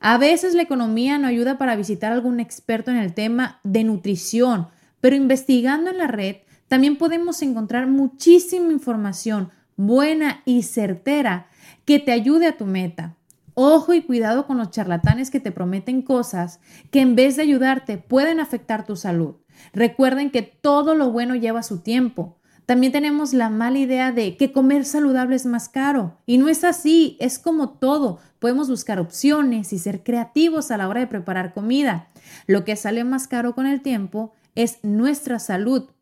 A 0.01 0.19
veces 0.19 0.55
la 0.55 0.63
economía 0.63 1.19
no 1.19 1.27
ayuda 1.27 1.57
para 1.57 1.77
visitar 1.77 2.13
a 2.13 2.15
algún 2.15 2.39
experto 2.39 2.91
en 2.91 2.99
el 2.99 3.15
tema 3.15 3.61
de 3.65 3.85
nutrición, 3.85 4.69
pero 5.01 5.17
investigando 5.17 5.91
en 5.91 5.99
la 5.99 6.07
red 6.07 6.37
también 6.69 6.97
podemos 6.97 7.41
encontrar 7.43 7.87
muchísima 7.87 8.73
información 8.73 9.51
buena 9.77 10.43
y 10.45 10.63
certera 10.63 11.47
que 11.85 11.99
te 11.99 12.13
ayude 12.13 12.47
a 12.47 12.57
tu 12.57 12.67
meta. 12.67 13.17
Ojo 13.55 13.95
y 13.95 14.03
cuidado 14.03 14.47
con 14.47 14.59
los 14.59 14.71
charlatanes 14.71 15.31
que 15.31 15.39
te 15.39 15.53
prometen 15.53 16.03
cosas 16.03 16.61
que 16.91 17.01
en 17.01 17.15
vez 17.15 17.37
de 17.37 17.43
ayudarte 17.43 17.99
pueden 17.99 18.41
afectar 18.41 18.85
tu 18.85 18.97
salud. 18.97 19.37
Recuerden 19.73 20.31
que 20.31 20.43
todo 20.43 20.97
lo 20.97 21.13
bueno 21.13 21.37
lleva 21.37 21.63
su 21.63 21.79
tiempo. 21.81 22.41
También 22.67 22.93
tenemos 22.93 23.33
la 23.33 23.51
mala 23.51 23.79
idea 23.79 24.11
de 24.11 24.37
que 24.37 24.51
comer 24.51 24.85
saludable 24.85 25.37
es 25.37 25.47
más 25.47 25.69
caro. 25.69 26.19
Y 26.27 26.39
no 26.39 26.49
es 26.49 26.65
así, 26.65 27.17
es 27.21 27.39
como 27.39 27.71
todo. 27.71 28.19
Podemos 28.41 28.69
buscar 28.69 28.99
opciones 28.99 29.73
y 29.73 29.79
ser 29.79 30.03
creativos 30.03 30.71
a 30.71 30.77
la 30.77 30.89
hora 30.89 31.01
de 31.01 31.07
preparar 31.07 31.53
comida. 31.53 32.09
Lo 32.47 32.65
que 32.65 32.75
sale 32.75 33.05
más 33.05 33.29
caro 33.29 33.55
con 33.55 33.67
el 33.67 33.83
tiempo 33.83 34.33
es 34.55 34.79
nuestra 34.83 35.39
salud 35.39 35.91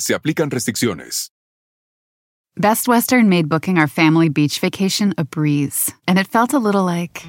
se 0.00 0.14
aplican 0.14 0.50
restricciones. 0.50 1.30
Best 2.56 2.86
Western 2.86 3.28
made 3.28 3.48
booking 3.48 3.78
our 3.78 3.88
family 3.88 4.28
beach 4.28 4.60
vacation 4.60 5.12
a 5.18 5.24
breeze, 5.24 5.92
and 6.06 6.20
it 6.20 6.28
felt 6.28 6.52
a 6.52 6.58
little 6.58 6.84
like. 6.84 7.22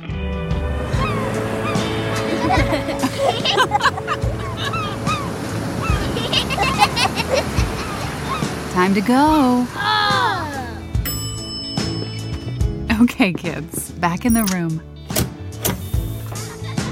Time 8.72 8.94
to 8.94 9.02
go. 9.02 9.66
Oh. 9.74 10.26
Okay, 13.02 13.34
kids, 13.34 13.92
back 13.94 14.26
in 14.26 14.34
the 14.34 14.44
room. 14.54 14.82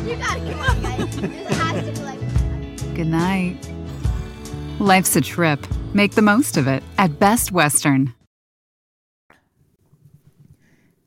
You 0.07 0.15
gotta 0.15 0.39
come 0.39 0.59
on, 0.59 0.81
guys. 0.81 1.15
This 1.17 1.57
has 1.57 1.85
to 1.85 1.91
be 1.91 2.05
like. 2.05 2.95
Good 2.95 3.07
night. 3.07 3.72
Life's 4.79 5.15
a 5.15 5.21
trip. 5.21 5.59
Make 5.93 6.15
the 6.15 6.23
most 6.23 6.57
of 6.57 6.67
it 6.67 6.81
at 6.97 7.19
Best 7.19 7.51
Western. 7.51 8.15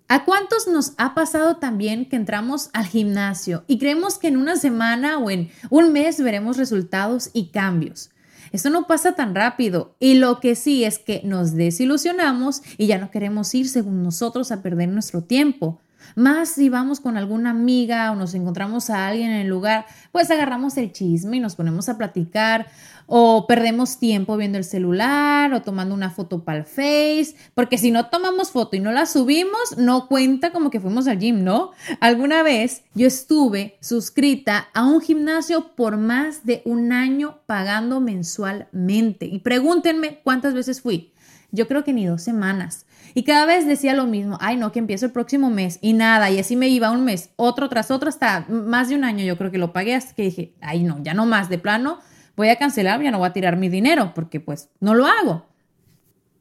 ¿A 0.09 0.25
cuántos 0.25 0.69
nos 0.69 0.93
ha 0.99 1.15
pasado 1.15 1.57
también 1.57 2.09
que 2.09 2.15
entramos 2.15 2.71
al 2.73 2.87
gimnasio 2.87 3.65
y 3.67 3.79
creemos 3.79 4.19
que 4.19 4.29
en 4.29 4.37
una 4.37 4.55
semana 4.55 5.19
o 5.19 5.31
en 5.31 5.51
un 5.69 5.93
mes 5.93 6.23
veremos 6.23 6.59
resultados 6.59 7.31
y 7.33 7.49
cambios? 7.49 8.11
Esto 8.53 8.71
no 8.71 8.87
pasa 8.87 9.17
tan 9.17 9.35
rápido 9.35 9.97
y 9.99 10.15
lo 10.15 10.39
que 10.39 10.55
sí 10.55 10.85
es 10.85 11.01
que 11.01 11.23
nos 11.25 11.55
desilusionamos 11.55 12.63
y 12.79 12.87
ya 12.87 12.99
no 12.99 13.11
queremos 13.11 13.53
ir 13.53 13.69
según 13.69 14.05
nosotros 14.05 14.53
a 14.53 14.63
perder 14.63 14.91
nuestro 14.91 15.23
tiempo. 15.23 15.81
Más 16.15 16.51
si 16.51 16.69
vamos 16.69 17.01
con 17.01 17.17
alguna 17.17 17.51
amiga 17.51 18.13
o 18.13 18.15
nos 18.15 18.35
encontramos 18.35 18.91
a 18.91 19.09
alguien 19.09 19.31
en 19.31 19.41
el 19.41 19.49
lugar, 19.49 19.87
pues 20.13 20.31
agarramos 20.31 20.77
el 20.77 20.93
chisme 20.93 21.39
y 21.39 21.41
nos 21.41 21.57
ponemos 21.57 21.89
a 21.89 21.99
platicar 21.99 22.69
o 23.07 23.47
perdemos 23.47 23.99
tiempo 23.99 24.37
viendo 24.37 24.59
el 24.59 24.65
celular 24.65 25.53
o 25.55 25.63
tomando 25.63 25.95
una 25.95 26.11
foto 26.11 26.45
para 26.45 26.59
el 26.59 26.65
Face, 26.65 27.35
porque 27.55 27.79
si 27.79 27.91
no 27.91 28.07
tomamos 28.07 28.51
foto 28.51 28.77
y 28.77 28.81
no 28.81 28.93
la 28.93 29.07
subimos, 29.07 29.79
no 29.79 30.09
cuenta 30.09 30.53
como 30.53 30.71
que 30.71 30.81
fuimos 30.81 31.07
al 31.07 31.19
gym, 31.19 31.45
¿no? 31.45 31.71
Alguna 32.01 32.43
vez 32.43 32.83
yo 32.95 33.07
estuve 33.07 33.79
suscrita 33.81 34.69
a 34.75 34.85
un 34.85 35.01
gimnasio 35.01 35.75
por 35.77 35.97
más 35.97 36.45
de 36.45 36.63
un 36.65 36.93
año 36.93 37.39
pagando 37.47 38.01
mensualmente 38.01 39.27
y 39.27 39.39
pregúntenme 39.39 40.21
cuántas 40.25 40.55
veces 40.55 40.81
fui. 40.81 41.13
Yo 41.53 41.69
creo 41.69 41.85
que 41.85 41.93
ni 41.93 42.07
dos 42.07 42.23
semanas. 42.23 42.87
Y 43.15 43.23
cada 43.23 43.47
vez 43.47 43.67
decía 43.67 43.95
lo 43.95 44.07
mismo, 44.07 44.37
ay 44.43 44.57
no, 44.57 44.73
que 44.73 44.79
empiezo 44.79 45.07
el 45.07 45.13
próximo 45.13 45.49
mes 45.49 45.79
y 45.81 45.95
nada, 45.95 46.31
y 46.31 46.39
así 46.39 46.55
me 46.55 46.69
iba 46.69 46.91
un 46.91 47.05
mes, 47.05 47.31
otro 47.37 47.71
tras 47.71 47.91
otro, 47.91 48.11
hasta 48.11 48.45
más 48.49 48.91
de 48.91 48.95
un 48.95 49.05
año 49.05 49.25
yo 49.25 49.39
creo 49.39 49.51
que 49.51 49.57
lo 49.57 49.73
pagué, 49.73 49.95
hasta 49.95 50.15
que 50.15 50.25
dije, 50.25 50.53
ay 50.61 50.83
no, 50.83 51.03
ya 51.03 51.15
no 51.15 51.25
más, 51.25 51.49
de 51.49 51.57
plano, 51.57 52.01
voy 52.37 52.51
a 52.51 52.57
cancelar, 52.57 53.03
ya 53.03 53.11
no 53.11 53.19
voy 53.19 53.29
a 53.29 53.33
tirar 53.33 53.57
mi 53.57 53.69
dinero, 53.69 54.13
porque 54.15 54.41
pues 54.41 54.69
no 54.81 54.95
lo 54.95 55.07
hago. 55.07 55.47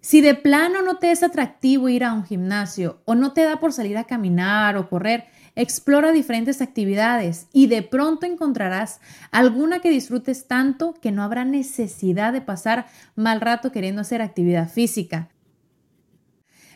Si 0.02 0.22
de 0.22 0.36
plano 0.36 0.84
no 0.84 0.98
te 0.98 1.10
es 1.12 1.24
atractivo 1.24 1.90
ir 1.90 2.04
a 2.04 2.14
un 2.14 2.24
gimnasio 2.24 3.02
o 3.06 3.16
no 3.16 3.34
te 3.34 3.44
da 3.44 3.60
por 3.60 3.74
salir 3.74 3.98
a 3.98 4.04
caminar 4.04 4.78
o 4.78 4.88
correr, 4.88 5.26
explora 5.56 6.12
diferentes 6.12 6.62
actividades 6.62 7.48
y 7.52 7.66
de 7.68 7.82
pronto 7.82 8.28
encontrarás 8.28 9.00
alguna 9.32 9.80
que 9.80 9.90
disfrutes 9.90 10.48
tanto 10.48 10.94
que 10.94 11.12
no 11.12 11.24
habrá 11.24 11.44
necesidad 11.44 12.34
de 12.34 12.42
pasar 12.42 12.86
mal 13.16 13.42
rato 13.42 13.72
queriendo 13.72 14.02
hacer 14.02 14.22
actividad 14.22 14.70
física. 14.70 15.30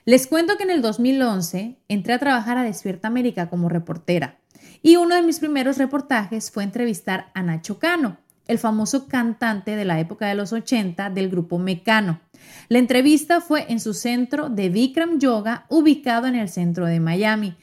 Les 0.06 0.26
cuento 0.26 0.58
que 0.58 0.64
en 0.64 0.72
el 0.72 0.82
2011 0.82 1.78
entré 1.88 2.14
a 2.14 2.20
trabajar 2.20 2.58
a 2.58 2.64
Despierta 2.64 3.10
América 3.10 3.48
como 3.48 3.70
reportera 3.70 4.40
y 4.82 4.96
uno 4.96 5.14
de 5.14 5.22
mis 5.22 5.40
primeros 5.40 5.78
reportajes 5.78 6.50
fue 6.50 6.64
entrevistar 6.64 7.30
a 7.36 7.44
Nacho 7.44 7.78
Cano, 7.78 8.18
el 8.50 8.58
famoso 8.58 9.08
cantante 9.08 9.76
de 9.76 9.86
la 9.86 10.00
época 10.00 10.28
de 10.28 10.34
los 10.34 10.52
80 10.52 11.12
del 11.12 11.30
grupo 11.30 11.60
Mecano. 11.60 12.20
La 12.68 12.80
entrevista 12.80 13.42
fue 13.42 13.68
en 13.70 13.80
su 13.80 13.94
centro 13.94 14.50
de 14.50 14.70
Bikram 14.70 15.20
Yoga, 15.20 15.66
ubicado 15.70 16.26
en 16.26 16.34
el 16.36 16.50
centro 16.50 16.88
de 16.88 17.00
Miami. 17.00 17.56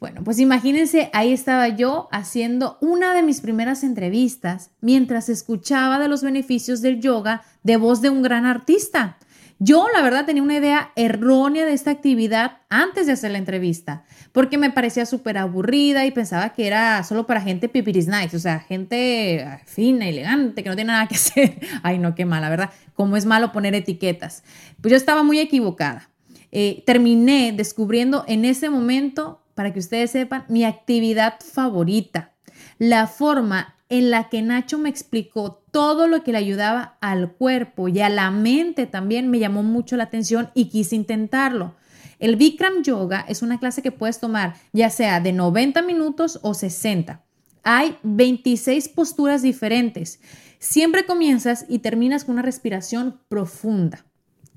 Bueno, 0.00 0.24
pues 0.24 0.38
imagínense, 0.38 1.10
ahí 1.12 1.32
estaba 1.34 1.68
yo 1.68 2.08
haciendo 2.10 2.78
una 2.80 3.14
de 3.14 3.22
mis 3.22 3.42
primeras 3.42 3.84
entrevistas 3.84 4.70
mientras 4.80 5.28
escuchaba 5.28 5.98
de 5.98 6.08
los 6.08 6.22
beneficios 6.22 6.80
del 6.80 7.00
yoga 7.00 7.42
de 7.62 7.76
voz 7.76 8.00
de 8.00 8.08
un 8.08 8.22
gran 8.22 8.46
artista. 8.46 9.18
Yo, 9.64 9.86
la 9.94 10.02
verdad, 10.02 10.26
tenía 10.26 10.42
una 10.42 10.56
idea 10.56 10.90
errónea 10.96 11.64
de 11.64 11.72
esta 11.72 11.92
actividad 11.92 12.58
antes 12.68 13.06
de 13.06 13.12
hacer 13.12 13.30
la 13.30 13.38
entrevista, 13.38 14.02
porque 14.32 14.58
me 14.58 14.72
parecía 14.72 15.06
súper 15.06 15.38
aburrida 15.38 16.04
y 16.04 16.10
pensaba 16.10 16.52
que 16.52 16.66
era 16.66 17.04
solo 17.04 17.28
para 17.28 17.40
gente 17.40 17.68
pipiris 17.68 18.08
nice, 18.08 18.36
o 18.36 18.40
sea, 18.40 18.58
gente 18.58 19.44
ah, 19.46 19.60
fina, 19.64 20.08
elegante, 20.08 20.64
que 20.64 20.68
no 20.68 20.74
tiene 20.74 20.90
nada 20.90 21.06
que 21.06 21.14
hacer. 21.14 21.60
Ay, 21.84 21.98
no, 21.98 22.16
qué 22.16 22.24
mala, 22.24 22.50
¿verdad? 22.50 22.70
Cómo 22.94 23.16
es 23.16 23.24
malo 23.24 23.52
poner 23.52 23.72
etiquetas. 23.76 24.42
Pues 24.80 24.90
yo 24.90 24.96
estaba 24.96 25.22
muy 25.22 25.38
equivocada. 25.38 26.10
Eh, 26.50 26.82
terminé 26.84 27.52
descubriendo 27.52 28.24
en 28.26 28.44
ese 28.44 28.68
momento, 28.68 29.44
para 29.54 29.72
que 29.72 29.78
ustedes 29.78 30.10
sepan, 30.10 30.44
mi 30.48 30.64
actividad 30.64 31.34
favorita, 31.38 32.31
la 32.78 33.06
forma 33.06 33.76
en 33.88 34.10
la 34.10 34.28
que 34.30 34.40
Nacho 34.40 34.78
me 34.78 34.88
explicó 34.88 35.62
todo 35.70 36.06
lo 36.06 36.24
que 36.24 36.32
le 36.32 36.38
ayudaba 36.38 36.96
al 37.00 37.32
cuerpo 37.32 37.88
y 37.88 38.00
a 38.00 38.08
la 38.08 38.30
mente 38.30 38.86
también 38.86 39.30
me 39.30 39.38
llamó 39.38 39.62
mucho 39.62 39.96
la 39.96 40.04
atención 40.04 40.50
y 40.54 40.70
quise 40.70 40.96
intentarlo. 40.96 41.74
El 42.18 42.36
Bikram 42.36 42.82
Yoga 42.82 43.24
es 43.28 43.42
una 43.42 43.58
clase 43.58 43.82
que 43.82 43.92
puedes 43.92 44.18
tomar 44.18 44.54
ya 44.72 44.88
sea 44.88 45.20
de 45.20 45.32
90 45.32 45.82
minutos 45.82 46.38
o 46.42 46.54
60. 46.54 47.22
Hay 47.64 47.98
26 48.02 48.88
posturas 48.88 49.42
diferentes. 49.42 50.20
Siempre 50.58 51.04
comienzas 51.04 51.66
y 51.68 51.80
terminas 51.80 52.24
con 52.24 52.34
una 52.34 52.42
respiración 52.42 53.20
profunda. 53.28 54.06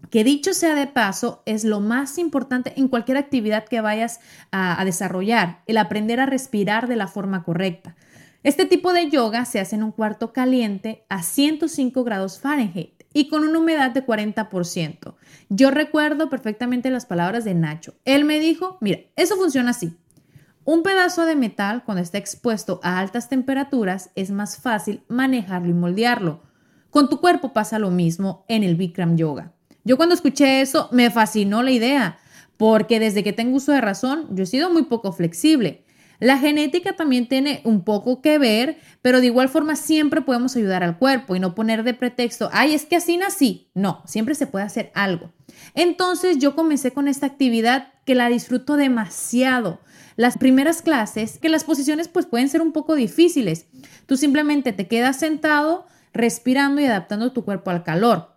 Que 0.09 0.23
dicho 0.23 0.53
sea 0.53 0.75
de 0.75 0.87
paso, 0.87 1.41
es 1.45 1.63
lo 1.63 1.79
más 1.79 2.17
importante 2.17 2.73
en 2.77 2.87
cualquier 2.87 3.17
actividad 3.17 3.65
que 3.65 3.81
vayas 3.81 4.19
a, 4.51 4.83
desarrollar, 4.85 5.61
el 5.67 5.77
aprender 5.77 6.19
a 6.19 6.25
respirar 6.25 6.87
de 6.87 6.95
la 6.95 7.07
forma 7.07 7.43
correcta. 7.43 7.95
Este 8.43 8.65
tipo 8.65 8.93
de 8.93 9.09
yoga 9.09 9.45
se 9.45 9.59
hace 9.59 9.75
en 9.75 9.83
un 9.83 9.91
cuarto 9.91 10.31
caliente 10.31 11.05
a 11.09 11.23
105 11.23 12.03
grados 12.03 12.39
Fahrenheit 12.39 13.03
y 13.11 13.27
con 13.27 13.43
una 13.43 13.57
humedad 13.57 13.91
de 13.91 14.05
40%. 14.05 15.15
Yo 15.49 15.71
recuerdo 15.71 16.29
perfectamente 16.29 16.91
las 16.91 17.05
palabras 17.05 17.43
de 17.43 17.55
Nacho. 17.55 17.95
Él 18.05 18.25
me 18.25 18.39
dijo, 18.39 18.77
mira, 18.81 18.99
eso 19.15 19.35
funciona 19.35 19.71
así. 19.71 19.97
Un 20.63 20.83
pedazo 20.83 21.25
de 21.25 21.35
metal 21.35 21.83
cuando 21.85 22.03
está 22.03 22.17
expuesto 22.17 22.79
a 22.83 22.99
altas 22.99 23.29
temperaturas 23.29 24.11
es 24.15 24.31
más 24.31 24.57
fácil 24.57 25.03
manejarlo 25.07 25.69
y 25.69 25.73
moldearlo. 25.73 26.41
Con 26.89 27.09
tu 27.09 27.19
cuerpo 27.19 27.53
pasa 27.53 27.79
lo 27.79 27.89
mismo 27.89 28.45
en 28.47 28.63
el 28.63 28.75
Bikram 28.75 29.15
Yoga. 29.15 29.54
Yo 29.85 29.97
cuando 29.97 30.15
escuché 30.15 30.61
eso 30.61 30.89
me 30.91 31.11
fascinó 31.11 31.61
la 31.61 31.71
idea, 31.71 32.17
porque 32.57 32.99
desde 32.99 33.23
que 33.23 33.33
tengo 33.33 33.57
uso 33.57 33.71
de 33.71 33.81
razón 33.81 34.27
yo 34.31 34.43
he 34.43 34.47
sido 34.47 34.71
muy 34.71 34.83
poco 34.83 35.13
flexible. 35.13 35.85
La 36.19 36.39
genética 36.39 36.95
también 36.95 37.27
tiene 37.27 37.61
un 37.65 37.83
poco 37.83 38.21
que 38.21 38.39
ver, 38.39 38.77
pero 39.03 39.19
de 39.19 39.27
igual 39.27 39.47
forma 39.47 39.75
siempre 39.75 40.21
podemos 40.21 40.55
ayudar 40.55 40.81
al 40.81 40.97
cuerpo 40.97 41.35
y 41.35 41.39
no 41.39 41.53
poner 41.53 41.83
de 41.83 41.93
pretexto, 41.93 42.49
ay, 42.51 42.73
es 42.73 42.85
que 42.85 42.95
así 42.95 43.17
nací. 43.17 43.69
No, 43.75 44.01
siempre 44.05 44.33
se 44.33 44.47
puede 44.47 44.65
hacer 44.65 44.91
algo. 44.95 45.31
Entonces 45.75 46.39
yo 46.39 46.55
comencé 46.55 46.91
con 46.91 47.07
esta 47.07 47.27
actividad 47.27 47.93
que 48.05 48.15
la 48.15 48.29
disfruto 48.29 48.77
demasiado. 48.77 49.81
Las 50.15 50.37
primeras 50.37 50.81
clases, 50.81 51.37
que 51.37 51.49
las 51.49 51.63
posiciones 51.63 52.07
pues 52.07 52.25
pueden 52.25 52.49
ser 52.49 52.61
un 52.61 52.71
poco 52.71 52.95
difíciles. 52.95 53.67
Tú 54.07 54.17
simplemente 54.17 54.73
te 54.73 54.87
quedas 54.87 55.19
sentado, 55.19 55.85
respirando 56.13 56.81
y 56.81 56.85
adaptando 56.85 57.33
tu 57.33 57.43
cuerpo 57.43 57.69
al 57.69 57.83
calor. 57.83 58.34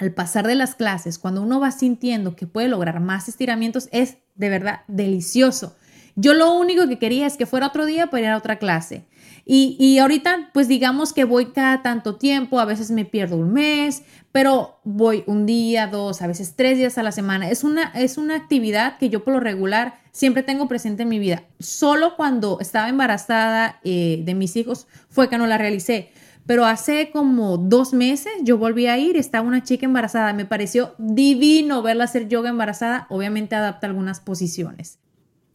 Al 0.00 0.14
pasar 0.14 0.46
de 0.46 0.54
las 0.54 0.74
clases, 0.74 1.18
cuando 1.18 1.42
uno 1.42 1.60
va 1.60 1.70
sintiendo 1.72 2.34
que 2.34 2.46
puede 2.46 2.68
lograr 2.68 3.00
más 3.00 3.28
estiramientos, 3.28 3.90
es 3.92 4.16
de 4.34 4.48
verdad 4.48 4.80
delicioso. 4.88 5.76
Yo 6.16 6.32
lo 6.32 6.54
único 6.54 6.88
que 6.88 6.98
quería 6.98 7.26
es 7.26 7.36
que 7.36 7.44
fuera 7.44 7.66
otro 7.66 7.84
día 7.84 8.06
para 8.06 8.22
ir 8.22 8.28
a 8.30 8.38
otra 8.38 8.58
clase. 8.58 9.04
Y, 9.44 9.76
y, 9.78 9.98
ahorita, 9.98 10.50
pues 10.54 10.68
digamos 10.68 11.12
que 11.12 11.24
voy 11.24 11.52
cada 11.52 11.82
tanto 11.82 12.16
tiempo, 12.16 12.60
a 12.60 12.64
veces 12.64 12.90
me 12.90 13.04
pierdo 13.04 13.36
un 13.36 13.52
mes, 13.52 14.02
pero 14.32 14.80
voy 14.84 15.22
un 15.26 15.44
día, 15.44 15.86
dos, 15.86 16.22
a 16.22 16.26
veces 16.26 16.54
tres 16.56 16.78
días 16.78 16.96
a 16.96 17.02
la 17.02 17.12
semana. 17.12 17.50
Es 17.50 17.62
una, 17.62 17.92
es 17.94 18.16
una 18.16 18.36
actividad 18.36 18.96
que 18.96 19.10
yo 19.10 19.22
por 19.22 19.34
lo 19.34 19.40
regular 19.40 20.00
siempre 20.12 20.42
tengo 20.42 20.66
presente 20.66 21.02
en 21.02 21.10
mi 21.10 21.18
vida. 21.18 21.44
Solo 21.58 22.16
cuando 22.16 22.58
estaba 22.60 22.88
embarazada 22.88 23.80
eh, 23.84 24.22
de 24.24 24.34
mis 24.34 24.56
hijos 24.56 24.86
fue 25.10 25.28
que 25.28 25.36
no 25.36 25.46
la 25.46 25.58
realicé. 25.58 26.10
Pero 26.50 26.66
hace 26.66 27.12
como 27.12 27.58
dos 27.58 27.92
meses 27.92 28.32
yo 28.42 28.58
volví 28.58 28.88
a 28.88 28.98
ir, 28.98 29.16
estaba 29.16 29.46
una 29.46 29.62
chica 29.62 29.86
embarazada, 29.86 30.32
me 30.32 30.46
pareció 30.46 30.96
divino 30.98 31.80
verla 31.80 32.02
hacer 32.02 32.26
yoga 32.26 32.50
embarazada, 32.50 33.06
obviamente 33.08 33.54
adapta 33.54 33.86
algunas 33.86 34.18
posiciones. 34.18 34.98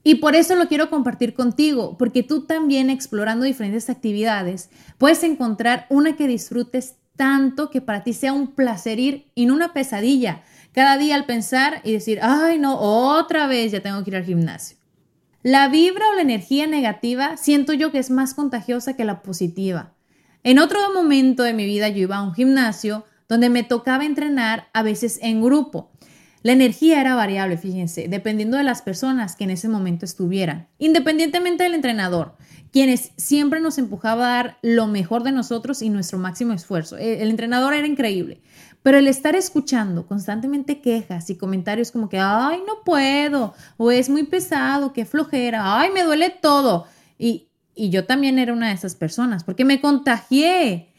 Y 0.05 0.15
por 0.15 0.35
eso 0.35 0.55
lo 0.55 0.69
quiero 0.69 0.89
compartir 0.89 1.33
contigo, 1.33 1.97
porque 1.97 2.23
tú 2.23 2.45
también 2.45 2.89
explorando 2.89 3.43
diferentes 3.43 3.89
actividades 3.89 4.69
puedes 4.97 5.21
encontrar 5.23 5.85
una 5.89 6.15
que 6.15 6.29
disfrutes 6.29 6.95
tanto 7.17 7.69
que 7.69 7.81
para 7.81 8.05
ti 8.05 8.13
sea 8.13 8.31
un 8.31 8.55
placer 8.55 8.97
ir 8.97 9.29
y 9.35 9.47
no 9.47 9.53
una 9.53 9.73
pesadilla 9.73 10.43
cada 10.71 10.97
día 10.97 11.15
al 11.15 11.25
pensar 11.25 11.81
y 11.83 11.91
decir, 11.91 12.19
ay 12.21 12.57
no, 12.57 12.79
otra 12.79 13.47
vez 13.47 13.73
ya 13.73 13.81
tengo 13.81 14.01
que 14.05 14.11
ir 14.11 14.15
al 14.15 14.23
gimnasio. 14.23 14.77
La 15.43 15.67
vibra 15.67 16.05
o 16.09 16.15
la 16.15 16.21
energía 16.21 16.67
negativa 16.67 17.35
siento 17.35 17.73
yo 17.73 17.91
que 17.91 17.99
es 17.99 18.11
más 18.11 18.33
contagiosa 18.33 18.95
que 18.95 19.03
la 19.03 19.23
positiva. 19.23 19.94
En 20.45 20.59
otro 20.59 20.79
momento 20.93 21.43
de 21.43 21.53
mi 21.53 21.65
vida 21.65 21.89
yo 21.89 22.03
iba 22.03 22.15
a 22.15 22.23
un 22.23 22.33
gimnasio 22.33 23.03
donde 23.27 23.49
me 23.49 23.63
tocaba 23.63 24.05
entrenar 24.05 24.69
a 24.73 24.81
veces 24.81 25.19
en 25.21 25.43
grupo 25.43 25.91
la 26.45 26.51
energía 26.51 27.01
era 27.01 27.15
variable, 27.15 27.57
fíjense, 27.57 28.07
dependiendo 28.07 28.55
de 28.55 28.63
las 28.63 28.83
personas 28.83 29.35
que 29.35 29.45
en 29.45 29.49
ese 29.49 29.67
momento 29.67 30.05
estuvieran, 30.05 30.67
independientemente 30.77 31.63
del 31.63 31.73
entrenador, 31.73 32.35
quienes 32.71 33.13
siempre 33.17 33.59
nos 33.59 33.79
empujaba 33.79 34.27
a 34.27 34.35
dar 34.35 34.57
lo 34.61 34.85
mejor 34.85 35.23
de 35.23 35.31
nosotros 35.31 35.81
y 35.81 35.89
nuestro 35.89 36.19
máximo 36.19 36.53
esfuerzo. 36.53 36.99
E, 36.99 37.23
el, 37.23 37.31
entrenador 37.31 37.73
era 37.73 37.87
increíble, 37.87 38.43
pero 38.83 38.99
el 38.99 39.07
estar 39.07 39.35
escuchando 39.35 40.05
constantemente 40.05 40.81
quejas 40.81 41.31
y 41.31 41.35
comentarios 41.35 41.89
como 41.89 42.09
que, 42.09 42.19
ay, 42.19 42.59
no 42.67 42.83
puedo, 42.85 43.55
o 43.77 43.89
es 43.89 44.07
muy 44.07 44.21
pesado, 44.21 44.93
qué 44.93 45.03
flojera, 45.03 45.79
ay, 45.79 45.89
me 45.89 46.03
duele 46.03 46.29
todo. 46.29 46.85
Y, 47.17 47.47
y 47.75 47.89
yo 47.89 48.05
también 48.05 48.39
era 48.39 48.53
una 48.53 48.69
de 48.69 48.73
esas 48.73 48.95
personas, 48.95 49.43
porque 49.43 49.65
me 49.65 49.81
contagié. 49.81 50.93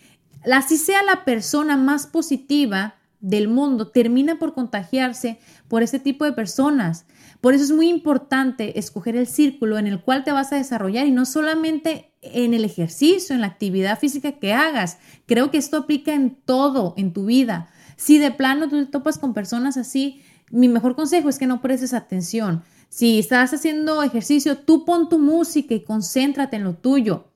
Así 0.53 0.77
sea 0.77 1.03
la 1.03 1.25
persona 1.25 1.77
más 1.77 2.07
positiva, 2.07 2.95
del 3.21 3.49
mundo 3.49 3.89
termina 3.89 4.39
por 4.39 4.55
contagiarse 4.55 5.39
por 5.69 5.83
ese 5.83 5.99
tipo 5.99 6.25
de 6.25 6.33
personas. 6.33 7.07
Por 7.41 7.55
eso 7.55 7.65
es 7.65 7.73
muy 7.73 7.89
importante 7.89 8.79
escoger 8.79 9.17
el 9.17 9.27
círculo 9.27 9.79
en 9.79 9.87
el 9.87 10.01
cual 10.01 10.25
te 10.25 10.33
vas 10.33 10.53
a 10.53 10.57
desarrollar 10.57 11.07
y 11.07 11.11
no 11.11 11.25
solamente 11.25 12.13
en 12.23 12.55
el 12.55 12.65
ejercicio, 12.65 13.35
en 13.35 13.41
la 13.41 13.49
actividad 13.49 13.99
física 13.99 14.33
que 14.33 14.53
hagas. 14.53 14.99
Creo 15.27 15.51
que 15.51 15.59
esto 15.59 15.77
aplica 15.77 16.15
en 16.15 16.37
todo, 16.37 16.95
en 16.97 17.13
tu 17.13 17.27
vida. 17.27 17.69
Si 17.97 18.19
de 18.19 18.31
plano 18.31 18.69
tú 18.69 18.85
te 18.85 18.91
topas 18.91 19.19
con 19.19 19.35
personas 19.35 19.77
así, 19.77 20.23
mi 20.51 20.69
mejor 20.69 20.95
consejo 20.95 21.29
es 21.29 21.39
que 21.39 21.47
no 21.47 21.61
prestes 21.61 21.95
atención. 21.95 22.63
Si 22.89 23.19
estás 23.19 23.53
haciendo 23.53 24.03
ejercicio, 24.03 24.59
tú 24.59 24.85
pon 24.85 25.09
tu 25.09 25.19
música 25.19 25.75
y 25.75 25.85
concéntrate 25.85 26.57
en 26.57 26.65
lo 26.65 26.75
tuyo. 26.75 27.29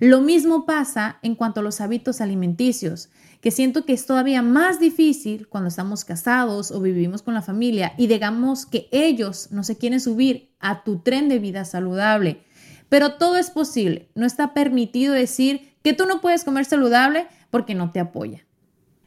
Lo 0.00 0.20
mismo 0.20 0.66
pasa 0.66 1.18
en 1.22 1.34
cuanto 1.34 1.60
a 1.60 1.62
los 1.62 1.80
hábitos 1.80 2.20
alimenticios 2.20 3.10
que 3.40 3.50
siento 3.50 3.84
que 3.84 3.92
es 3.92 4.06
todavía 4.06 4.42
más 4.42 4.80
difícil 4.80 5.48
cuando 5.48 5.68
estamos 5.68 6.04
casados 6.04 6.70
o 6.70 6.80
vivimos 6.80 7.22
con 7.22 7.34
la 7.34 7.42
familia 7.42 7.92
y 7.98 8.06
digamos 8.06 8.64
que 8.64 8.88
ellos 8.90 9.48
no 9.50 9.62
se 9.64 9.76
quieren 9.76 10.00
subir 10.00 10.54
a 10.60 10.82
tu 10.82 11.00
tren 11.00 11.28
de 11.28 11.38
vida 11.38 11.64
saludable. 11.64 12.42
Pero 12.88 13.14
todo 13.14 13.36
es 13.36 13.50
posible. 13.50 14.08
No 14.14 14.24
está 14.24 14.54
permitido 14.54 15.12
decir 15.12 15.74
que 15.82 15.92
tú 15.92 16.06
no 16.06 16.20
puedes 16.20 16.44
comer 16.44 16.64
saludable 16.64 17.26
porque 17.50 17.74
no 17.74 17.92
te 17.92 18.00
apoya. 18.00 18.46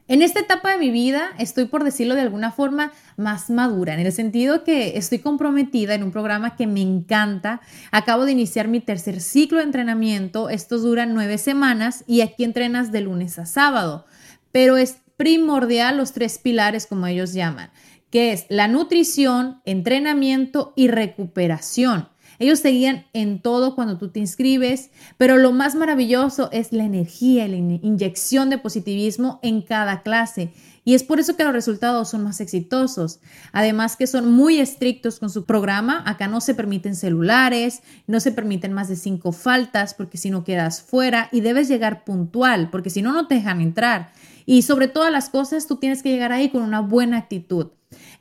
En 0.08 0.22
esta 0.22 0.40
etapa 0.40 0.72
de 0.72 0.78
mi 0.78 0.90
vida 0.90 1.30
estoy, 1.38 1.66
por 1.66 1.84
decirlo 1.84 2.14
de 2.14 2.22
alguna 2.22 2.50
forma, 2.50 2.92
más 3.16 3.50
madura, 3.50 3.94
en 3.94 4.00
el 4.00 4.12
sentido 4.12 4.64
que 4.64 4.96
estoy 4.98 5.20
comprometida 5.20 5.94
en 5.94 6.02
un 6.02 6.10
programa 6.10 6.56
que 6.56 6.66
me 6.66 6.80
encanta. 6.80 7.60
Acabo 7.92 8.24
de 8.24 8.32
iniciar 8.32 8.68
mi 8.68 8.80
tercer 8.80 9.20
ciclo 9.20 9.58
de 9.58 9.64
entrenamiento. 9.64 10.48
Estos 10.48 10.82
duran 10.82 11.14
nueve 11.14 11.38
semanas 11.38 12.04
y 12.06 12.22
aquí 12.22 12.44
entrenas 12.44 12.90
de 12.90 13.02
lunes 13.02 13.38
a 13.38 13.46
sábado 13.46 14.06
pero 14.52 14.76
es 14.76 14.98
primordial 15.16 15.96
los 15.96 16.12
tres 16.12 16.38
pilares 16.38 16.86
como 16.86 17.06
ellos 17.06 17.32
llaman, 17.32 17.70
que 18.10 18.32
es 18.32 18.46
la 18.48 18.68
nutrición, 18.68 19.60
entrenamiento 19.64 20.72
y 20.76 20.88
recuperación. 20.88 22.08
Ellos 22.38 22.62
te 22.62 22.70
guían 22.70 23.06
en 23.12 23.40
todo 23.40 23.74
cuando 23.74 23.98
tú 23.98 24.08
te 24.08 24.20
inscribes, 24.20 24.90
pero 25.16 25.36
lo 25.36 25.52
más 25.52 25.74
maravilloso 25.74 26.50
es 26.52 26.72
la 26.72 26.84
energía 26.84 27.46
y 27.46 27.48
la 27.48 27.56
inyección 27.56 28.50
de 28.50 28.58
positivismo 28.58 29.40
en 29.42 29.62
cada 29.62 30.02
clase. 30.02 30.52
Y 30.84 30.94
es 30.94 31.04
por 31.04 31.20
eso 31.20 31.36
que 31.36 31.44
los 31.44 31.52
resultados 31.52 32.08
son 32.08 32.24
más 32.24 32.40
exitosos. 32.40 33.20
Además 33.52 33.96
que 33.96 34.06
son 34.06 34.32
muy 34.32 34.58
estrictos 34.58 35.18
con 35.18 35.28
su 35.28 35.44
programa. 35.44 36.02
Acá 36.06 36.28
no 36.28 36.40
se 36.40 36.54
permiten 36.54 36.96
celulares, 36.96 37.82
no 38.06 38.20
se 38.20 38.32
permiten 38.32 38.72
más 38.72 38.88
de 38.88 38.96
cinco 38.96 39.32
faltas 39.32 39.92
porque 39.92 40.16
si 40.16 40.30
no 40.30 40.44
quedas 40.44 40.80
fuera 40.80 41.28
y 41.30 41.42
debes 41.42 41.68
llegar 41.68 42.04
puntual 42.04 42.70
porque 42.70 42.88
si 42.88 43.02
no, 43.02 43.12
no 43.12 43.26
te 43.26 43.34
dejan 43.34 43.60
entrar. 43.60 44.12
Y 44.46 44.62
sobre 44.62 44.88
todas 44.88 45.12
las 45.12 45.28
cosas, 45.28 45.66
tú 45.66 45.76
tienes 45.76 46.02
que 46.02 46.08
llegar 46.08 46.32
ahí 46.32 46.48
con 46.48 46.62
una 46.62 46.80
buena 46.80 47.18
actitud. 47.18 47.66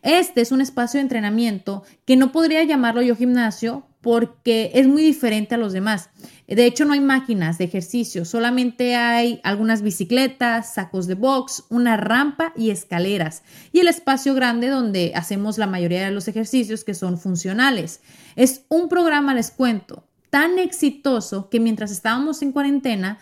Este 0.01 0.41
es 0.41 0.51
un 0.51 0.59
espacio 0.59 0.97
de 0.97 1.03
entrenamiento 1.03 1.83
que 2.05 2.17
no 2.17 2.33
podría 2.33 2.63
llamarlo 2.63 3.01
yo 3.01 3.15
gimnasio 3.15 3.85
porque 4.07 4.71
es 4.73 4.87
muy 4.87 5.03
diferente 5.03 5.55
a 5.55 5.57
los 5.57 5.73
demás. 5.73 6.11
De 6.47 6.65
hecho, 6.65 6.85
no 6.85 6.93
hay 6.93 7.01
máquinas 7.01 7.57
de 7.57 7.65
ejercicio, 7.65 8.23
solamente 8.23 8.95
hay 8.95 9.41
algunas 9.43 9.81
bicicletas, 9.81 10.75
sacos 10.75 11.07
de 11.07 11.15
box, 11.15 11.65
una 11.67 11.97
rampa 11.97 12.53
y 12.55 12.69
escaleras. 12.69 13.43
Y 13.73 13.81
el 13.81 13.89
espacio 13.89 14.33
grande 14.33 14.69
donde 14.69 15.11
hacemos 15.13 15.57
la 15.57 15.67
mayoría 15.67 16.05
de 16.05 16.11
los 16.11 16.29
ejercicios 16.29 16.85
que 16.85 16.93
son 16.93 17.17
funcionales. 17.17 17.99
Es 18.37 18.61
un 18.69 18.87
programa, 18.87 19.33
les 19.33 19.51
cuento, 19.51 20.05
tan 20.29 20.57
exitoso 20.57 21.49
que 21.49 21.59
mientras 21.59 21.91
estábamos 21.91 22.41
en 22.41 22.53
cuarentena, 22.53 23.17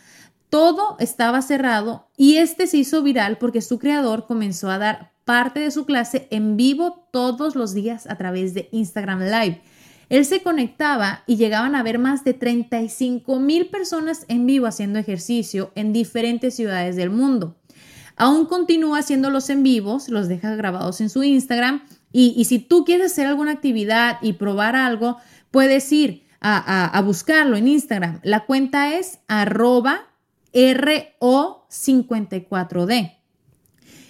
todo 0.51 0.97
estaba 0.99 1.41
cerrado 1.41 2.09
y 2.15 2.35
este 2.35 2.67
se 2.67 2.77
hizo 2.77 3.01
viral 3.01 3.39
porque 3.39 3.61
su 3.61 3.79
creador 3.79 4.27
comenzó 4.27 4.69
a 4.69 4.77
dar 4.77 5.13
parte 5.23 5.61
de 5.61 5.71
su 5.71 5.87
clase 5.87 6.27
en 6.29 6.57
vivo 6.57 7.07
todos 7.11 7.55
los 7.55 7.73
días 7.73 8.05
a 8.05 8.17
través 8.17 8.53
de 8.53 8.69
Instagram 8.71 9.21
Live. 9.21 9.63
Él 10.09 10.25
se 10.25 10.41
conectaba 10.41 11.23
y 11.25 11.37
llegaban 11.37 11.75
a 11.75 11.83
ver 11.83 11.99
más 11.99 12.23
de 12.23 12.33
35 12.33 13.39
mil 13.39 13.67
personas 13.67 14.25
en 14.27 14.45
vivo 14.45 14.67
haciendo 14.67 14.99
ejercicio 14.99 15.71
en 15.75 15.93
diferentes 15.93 16.55
ciudades 16.55 16.95
del 16.95 17.09
mundo. 17.09 17.55
Aún 18.17 18.45
continúa 18.45 18.99
haciendo 18.99 19.29
los 19.29 19.49
en 19.49 19.63
vivos, 19.63 20.07
los 20.09 20.27
deja 20.27 20.53
grabados 20.55 20.99
en 21.01 21.09
su 21.09 21.23
Instagram 21.23 21.83
y, 22.11 22.45
si 22.45 22.59
tú 22.59 22.85
quieres 22.85 23.11
hacer 23.11 23.25
alguna 23.27 23.51
actividad 23.51 24.19
y 24.21 24.33
probar 24.33 24.75
algo, 24.77 25.17
puedes 25.51 25.91
ir 25.91 26.23
a, 26.39 27.01
buscarlo 27.03 27.57
en 27.57 27.67
Instagram. 27.67 28.21
La 28.23 28.45
cuenta 28.45 28.95
es 28.95 29.19
arroba 29.27 30.07
RO54D. 30.53 33.17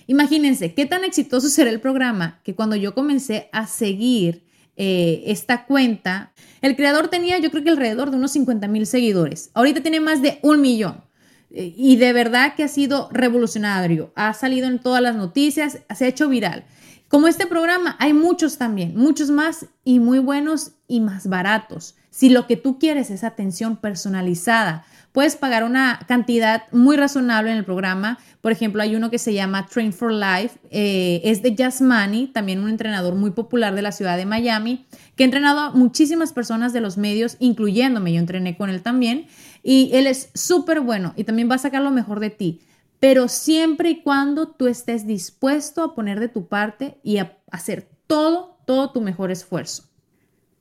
Imagínense 0.06 0.76
qué 0.76 0.86
tan 0.86 1.04
exitoso 1.04 1.50
será 1.50 1.72
el 1.72 1.82
programa 1.82 2.40
que 2.44 2.54
cuando 2.54 2.76
yo 2.76 2.94
comencé 2.94 3.50
a 3.52 3.66
seguir 3.66 4.46
eh, 4.78 5.24
esta 5.28 5.66
cuenta, 5.66 6.32
el 6.62 6.76
creador 6.76 7.08
tenía 7.08 7.38
yo 7.40 7.52
creo 7.52 7.64
que 7.64 7.70
alrededor 7.70 8.12
de 8.12 8.18
unos 8.18 8.32
50 8.32 8.68
mil 8.68 8.86
seguidores. 8.86 9.52
Ahorita 9.54 9.82
tiene 9.82 10.00
más 10.00 10.22
de 10.22 10.40
un 10.42 10.62
millón. 10.62 11.04
Eh, 11.52 11.74
y 11.76 11.96
de 11.96 12.12
verdad 12.12 12.56
que 12.56 12.64
ha 12.64 12.68
sido 12.68 13.10
revolucionario. 13.12 14.12
Ha 14.16 14.34
salido 14.34 14.68
en 14.68 14.80
todas 14.80 15.02
las 15.02 15.16
noticias, 15.16 15.80
se 15.96 16.06
ha 16.06 16.08
hecho 16.08 16.28
viral. 16.28 16.66
Como 17.08 17.28
este 17.28 17.46
programa, 17.46 17.96
hay 18.00 18.14
muchos 18.14 18.58
también, 18.58 18.98
muchos 18.98 19.30
más 19.30 19.68
y 19.84 20.00
muy 20.00 20.20
buenos 20.20 20.72
y 20.88 21.00
más 21.00 21.28
baratos. 21.28 21.96
Si 22.10 22.30
lo 22.30 22.48
que 22.48 22.58
tú 22.58 22.80
quieres 22.80 23.10
es 23.12 23.24
atención 23.24 23.78
personalizada, 23.78 24.86
puedes 25.16 25.38
pagar 25.38 25.64
una 25.64 26.02
cantidad 26.10 26.64
muy 26.74 26.98
razonable 26.98 27.50
en 27.50 27.58
el 27.58 27.64
programa. 27.64 28.20
Por 28.42 28.52
ejemplo, 28.52 28.84
hay 28.84 28.98
uno 28.98 29.10
que 29.10 29.18
se 29.18 29.34
llama 29.34 29.66
Train 29.66 29.94
for 29.94 30.12
Life, 30.12 30.60
eh, 30.72 31.22
es 31.24 31.42
de 31.42 31.56
Money, 31.80 32.28
también 32.28 32.60
un 32.60 32.70
entrenador 32.70 33.16
muy 33.16 33.32
popular 33.32 33.74
de 33.76 33.82
la 33.82 33.94
ciudad 33.94 34.18
de 34.18 34.26
Miami, 34.26 34.86
que 35.16 35.24
ha 35.24 35.26
entrenado 35.26 35.62
a 35.62 35.70
muchísimas 35.72 36.34
personas 36.34 36.74
de 36.74 36.82
los 36.82 36.98
medios, 36.98 37.38
incluyéndome, 37.40 38.12
yo 38.12 38.20
entrené 38.20 38.58
con 38.58 38.70
él 38.70 38.82
también, 38.82 39.28
y 39.64 39.90
él 39.94 40.06
es 40.06 40.32
súper 40.34 40.82
bueno 40.82 41.14
y 41.16 41.24
también 41.24 41.50
va 41.50 41.56
a 41.56 41.60
sacar 41.60 41.82
lo 41.82 41.92
mejor 41.92 42.20
de 42.20 42.32
ti, 42.32 42.60
pero 43.00 43.30
siempre 43.30 43.92
y 43.92 44.02
cuando 44.02 44.50
tú 44.50 44.68
estés 44.68 45.08
dispuesto 45.08 45.82
a 45.82 45.96
poner 45.96 46.20
de 46.20 46.28
tu 46.28 46.50
parte 46.50 47.00
y 47.04 47.20
a 47.20 47.38
hacer 47.52 47.88
todo, 48.06 48.58
todo 48.68 48.92
tu 48.92 49.00
mejor 49.00 49.32
esfuerzo. 49.32 49.95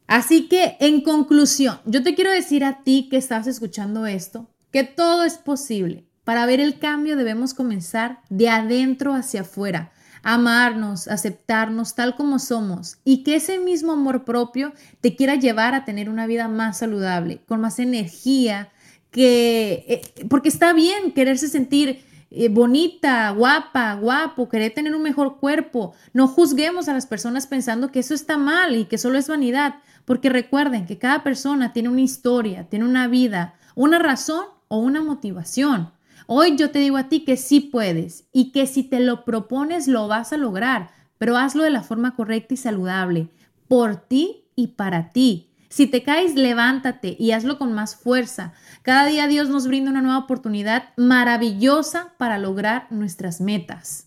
Así 0.07 0.49
que, 0.49 0.77
en 0.81 1.01
conclusión, 1.01 1.79
yo 1.87 2.03
te 2.03 2.15
quiero 2.15 2.31
decir 2.31 2.65
a 2.65 2.83
ti 2.83 3.09
que 3.11 3.17
estás 3.17 3.47
escuchando 3.47 4.07
esto, 4.07 4.49
que 4.71 4.85
todo 4.85 5.25
es 5.25 5.39
posible. 5.39 6.05
Para 6.25 6.47
ver 6.47 6.61
el 6.61 6.79
cambio 6.79 7.17
debemos 7.17 7.55
comenzar 7.55 8.21
de 8.31 8.49
adentro 8.49 9.15
hacia 9.15 9.43
afuera. 9.43 9.93
amarnos, 10.27 11.07
aceptarnos 11.07 11.95
tal 11.95 12.17
como 12.17 12.39
somos 12.39 12.97
y 13.05 13.25
que 13.25 13.37
ese 13.37 13.59
mismo 13.59 13.93
amor 13.93 14.25
propio 14.25 14.73
te 15.03 15.17
quiera 15.17 15.35
llevar 15.35 15.75
a 15.75 15.85
tener 15.85 16.09
una 16.09 16.27
vida 16.27 16.49
más 16.49 16.79
saludable, 16.79 17.43
con 17.47 17.61
más 17.61 17.79
energía, 17.79 18.71
que 19.11 19.85
eh, 19.87 20.25
porque 20.31 20.49
está 20.49 20.73
bien 20.73 21.13
quererse 21.13 21.49
sentir 21.49 22.03
eh, 22.31 22.49
bonita, 22.49 23.31
guapa, 23.31 23.95
guapo, 23.95 24.49
querer 24.49 24.75
tener 24.75 24.95
un 24.97 25.03
mejor 25.03 25.39
cuerpo. 25.39 25.95
No 26.13 26.27
juzguemos 26.27 26.89
a 26.89 26.95
las 26.95 27.07
personas 27.07 27.47
pensando 27.47 27.93
que 27.93 28.01
eso 28.01 28.13
está 28.13 28.37
mal 28.39 28.75
y 28.75 28.87
que 28.87 28.99
solo 28.99 29.19
es 29.19 29.29
vanidad, 29.29 29.77
porque 30.05 30.29
recuerden 30.29 30.87
que 30.87 30.99
cada 30.99 31.23
persona 31.23 31.73
tiene 31.73 31.89
una 31.89 32.01
historia, 32.01 32.69
tiene 32.69 32.85
una 32.85 33.09
vida, 33.09 33.55
una 33.75 33.99
razón 33.99 34.45
o 34.69 34.79
una 34.79 35.03
motivación. 35.03 35.91
Hoy 36.27 36.57
yo 36.57 36.71
te 36.71 36.79
digo 36.79 36.97
a 36.97 37.09
ti 37.09 37.25
que 37.25 37.37
sí 37.37 37.61
puedes 37.61 38.25
y 38.33 38.53
que 38.53 38.67
si 38.67 38.83
te 38.83 39.01
lo 39.01 39.25
propones 39.25 39.89
lo 39.89 40.09
vas 40.09 40.33
a 40.33 40.39
lograr, 40.39 40.91
pero 41.19 41.37
hazlo 41.37 41.63
de 41.63 41.71
la 41.71 41.83
forma 41.83 42.15
correcta 42.15 42.55
y 42.55 42.57
saludable, 42.57 43.29
por 43.69 43.97
ti 43.97 44.45
y 44.57 44.69
para 44.69 45.11
ti. 45.11 45.51
Si 45.69 45.87
te 45.87 46.03
caes, 46.03 46.37
levántate 46.37 47.17
y 47.19 47.33
hazlo 47.33 47.59
con 47.59 47.73
más 47.73 47.97
fuerza. 47.97 48.53
Cada 48.83 49.07
día 49.07 49.27
Dios 49.27 49.49
nos 49.49 49.67
brinda 49.67 49.91
una 49.91 50.03
nueva 50.03 50.19
oportunidad 50.19 50.91
maravillosa 50.97 52.13
para 52.17 52.39
lograr 52.39 52.87
nuestras 52.91 53.41
metas. 53.41 54.04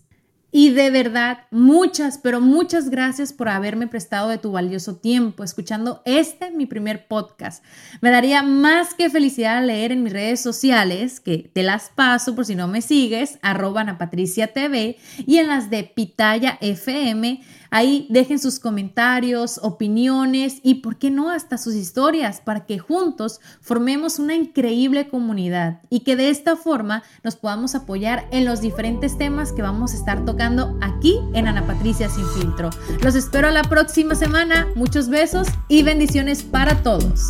Y 0.60 0.72
de 0.72 0.90
verdad, 0.90 1.42
muchas, 1.52 2.18
pero 2.18 2.42
muchas 2.42 2.90
gracias 2.90 3.32
por 3.32 3.48
haberme 3.48 3.86
prestado 3.86 4.30
de 4.30 4.40
tu 4.40 4.52
valioso 4.52 4.96
tiempo 4.96 5.44
escuchando 5.44 6.02
este, 6.04 6.50
mi 6.50 6.66
primer 6.66 7.08
podcast. 7.08 7.64
Me 8.02 8.10
daría 8.10 8.42
más 8.42 8.96
que 8.96 9.12
felicidad 9.12 9.64
leer 9.64 9.92
en 9.92 10.02
mis 10.02 10.14
redes 10.14 10.42
sociales, 10.42 11.20
que 11.20 11.52
te 11.54 11.62
las 11.62 11.92
paso 11.94 12.34
por 12.34 12.44
si 12.44 12.56
no 12.56 12.68
me 12.68 12.82
sigues, 12.82 13.38
arroba 13.44 13.82
Ana 13.82 14.00
Patricia 14.00 14.52
TV 14.52 14.98
y 15.28 15.38
en 15.38 15.46
las 15.46 15.70
de 15.70 15.84
Pitaya 15.84 16.58
FM 16.60 17.40
Ahí 17.70 18.08
dejen 18.10 18.40
sus 18.40 18.60
comentarios, 18.60 19.60
opiniones 19.62 20.60
y, 20.64 20.76
¿por 20.76 20.98
qué 20.98 21.12
no, 21.12 21.30
hasta 21.30 21.58
sus 21.58 21.76
historias 21.76 22.42
para 22.42 22.66
que 22.66 22.80
juntos 22.80 23.40
formemos 23.62 24.20
una 24.20 24.36
increíble 24.36 25.08
comunidad 25.10 25.82
y 25.90 26.02
que 26.02 26.16
de 26.16 26.30
esta 26.30 26.56
forma 26.56 27.04
nos 27.24 27.36
podamos 27.36 27.76
apoyar 27.76 28.28
en 28.32 28.46
los 28.46 28.62
diferentes 28.62 29.18
temas 29.18 29.52
que 29.52 29.62
vamos 29.62 29.94
a 29.94 29.98
estar 29.98 30.26
tocando 30.26 30.78
aquí 30.82 31.20
en 31.34 31.48
Ana 31.48 31.66
Patricia 31.66 32.10
Sin 32.10 32.28
Filtro. 32.30 32.70
Los 33.04 33.16
espero 33.16 33.50
la 33.52 33.64
próxima 33.64 34.16
semana. 34.16 34.68
Muchos 34.76 35.10
besos 35.10 35.48
y 35.68 35.84
bendiciones 35.84 36.44
para 36.44 36.82
todos. 36.84 37.30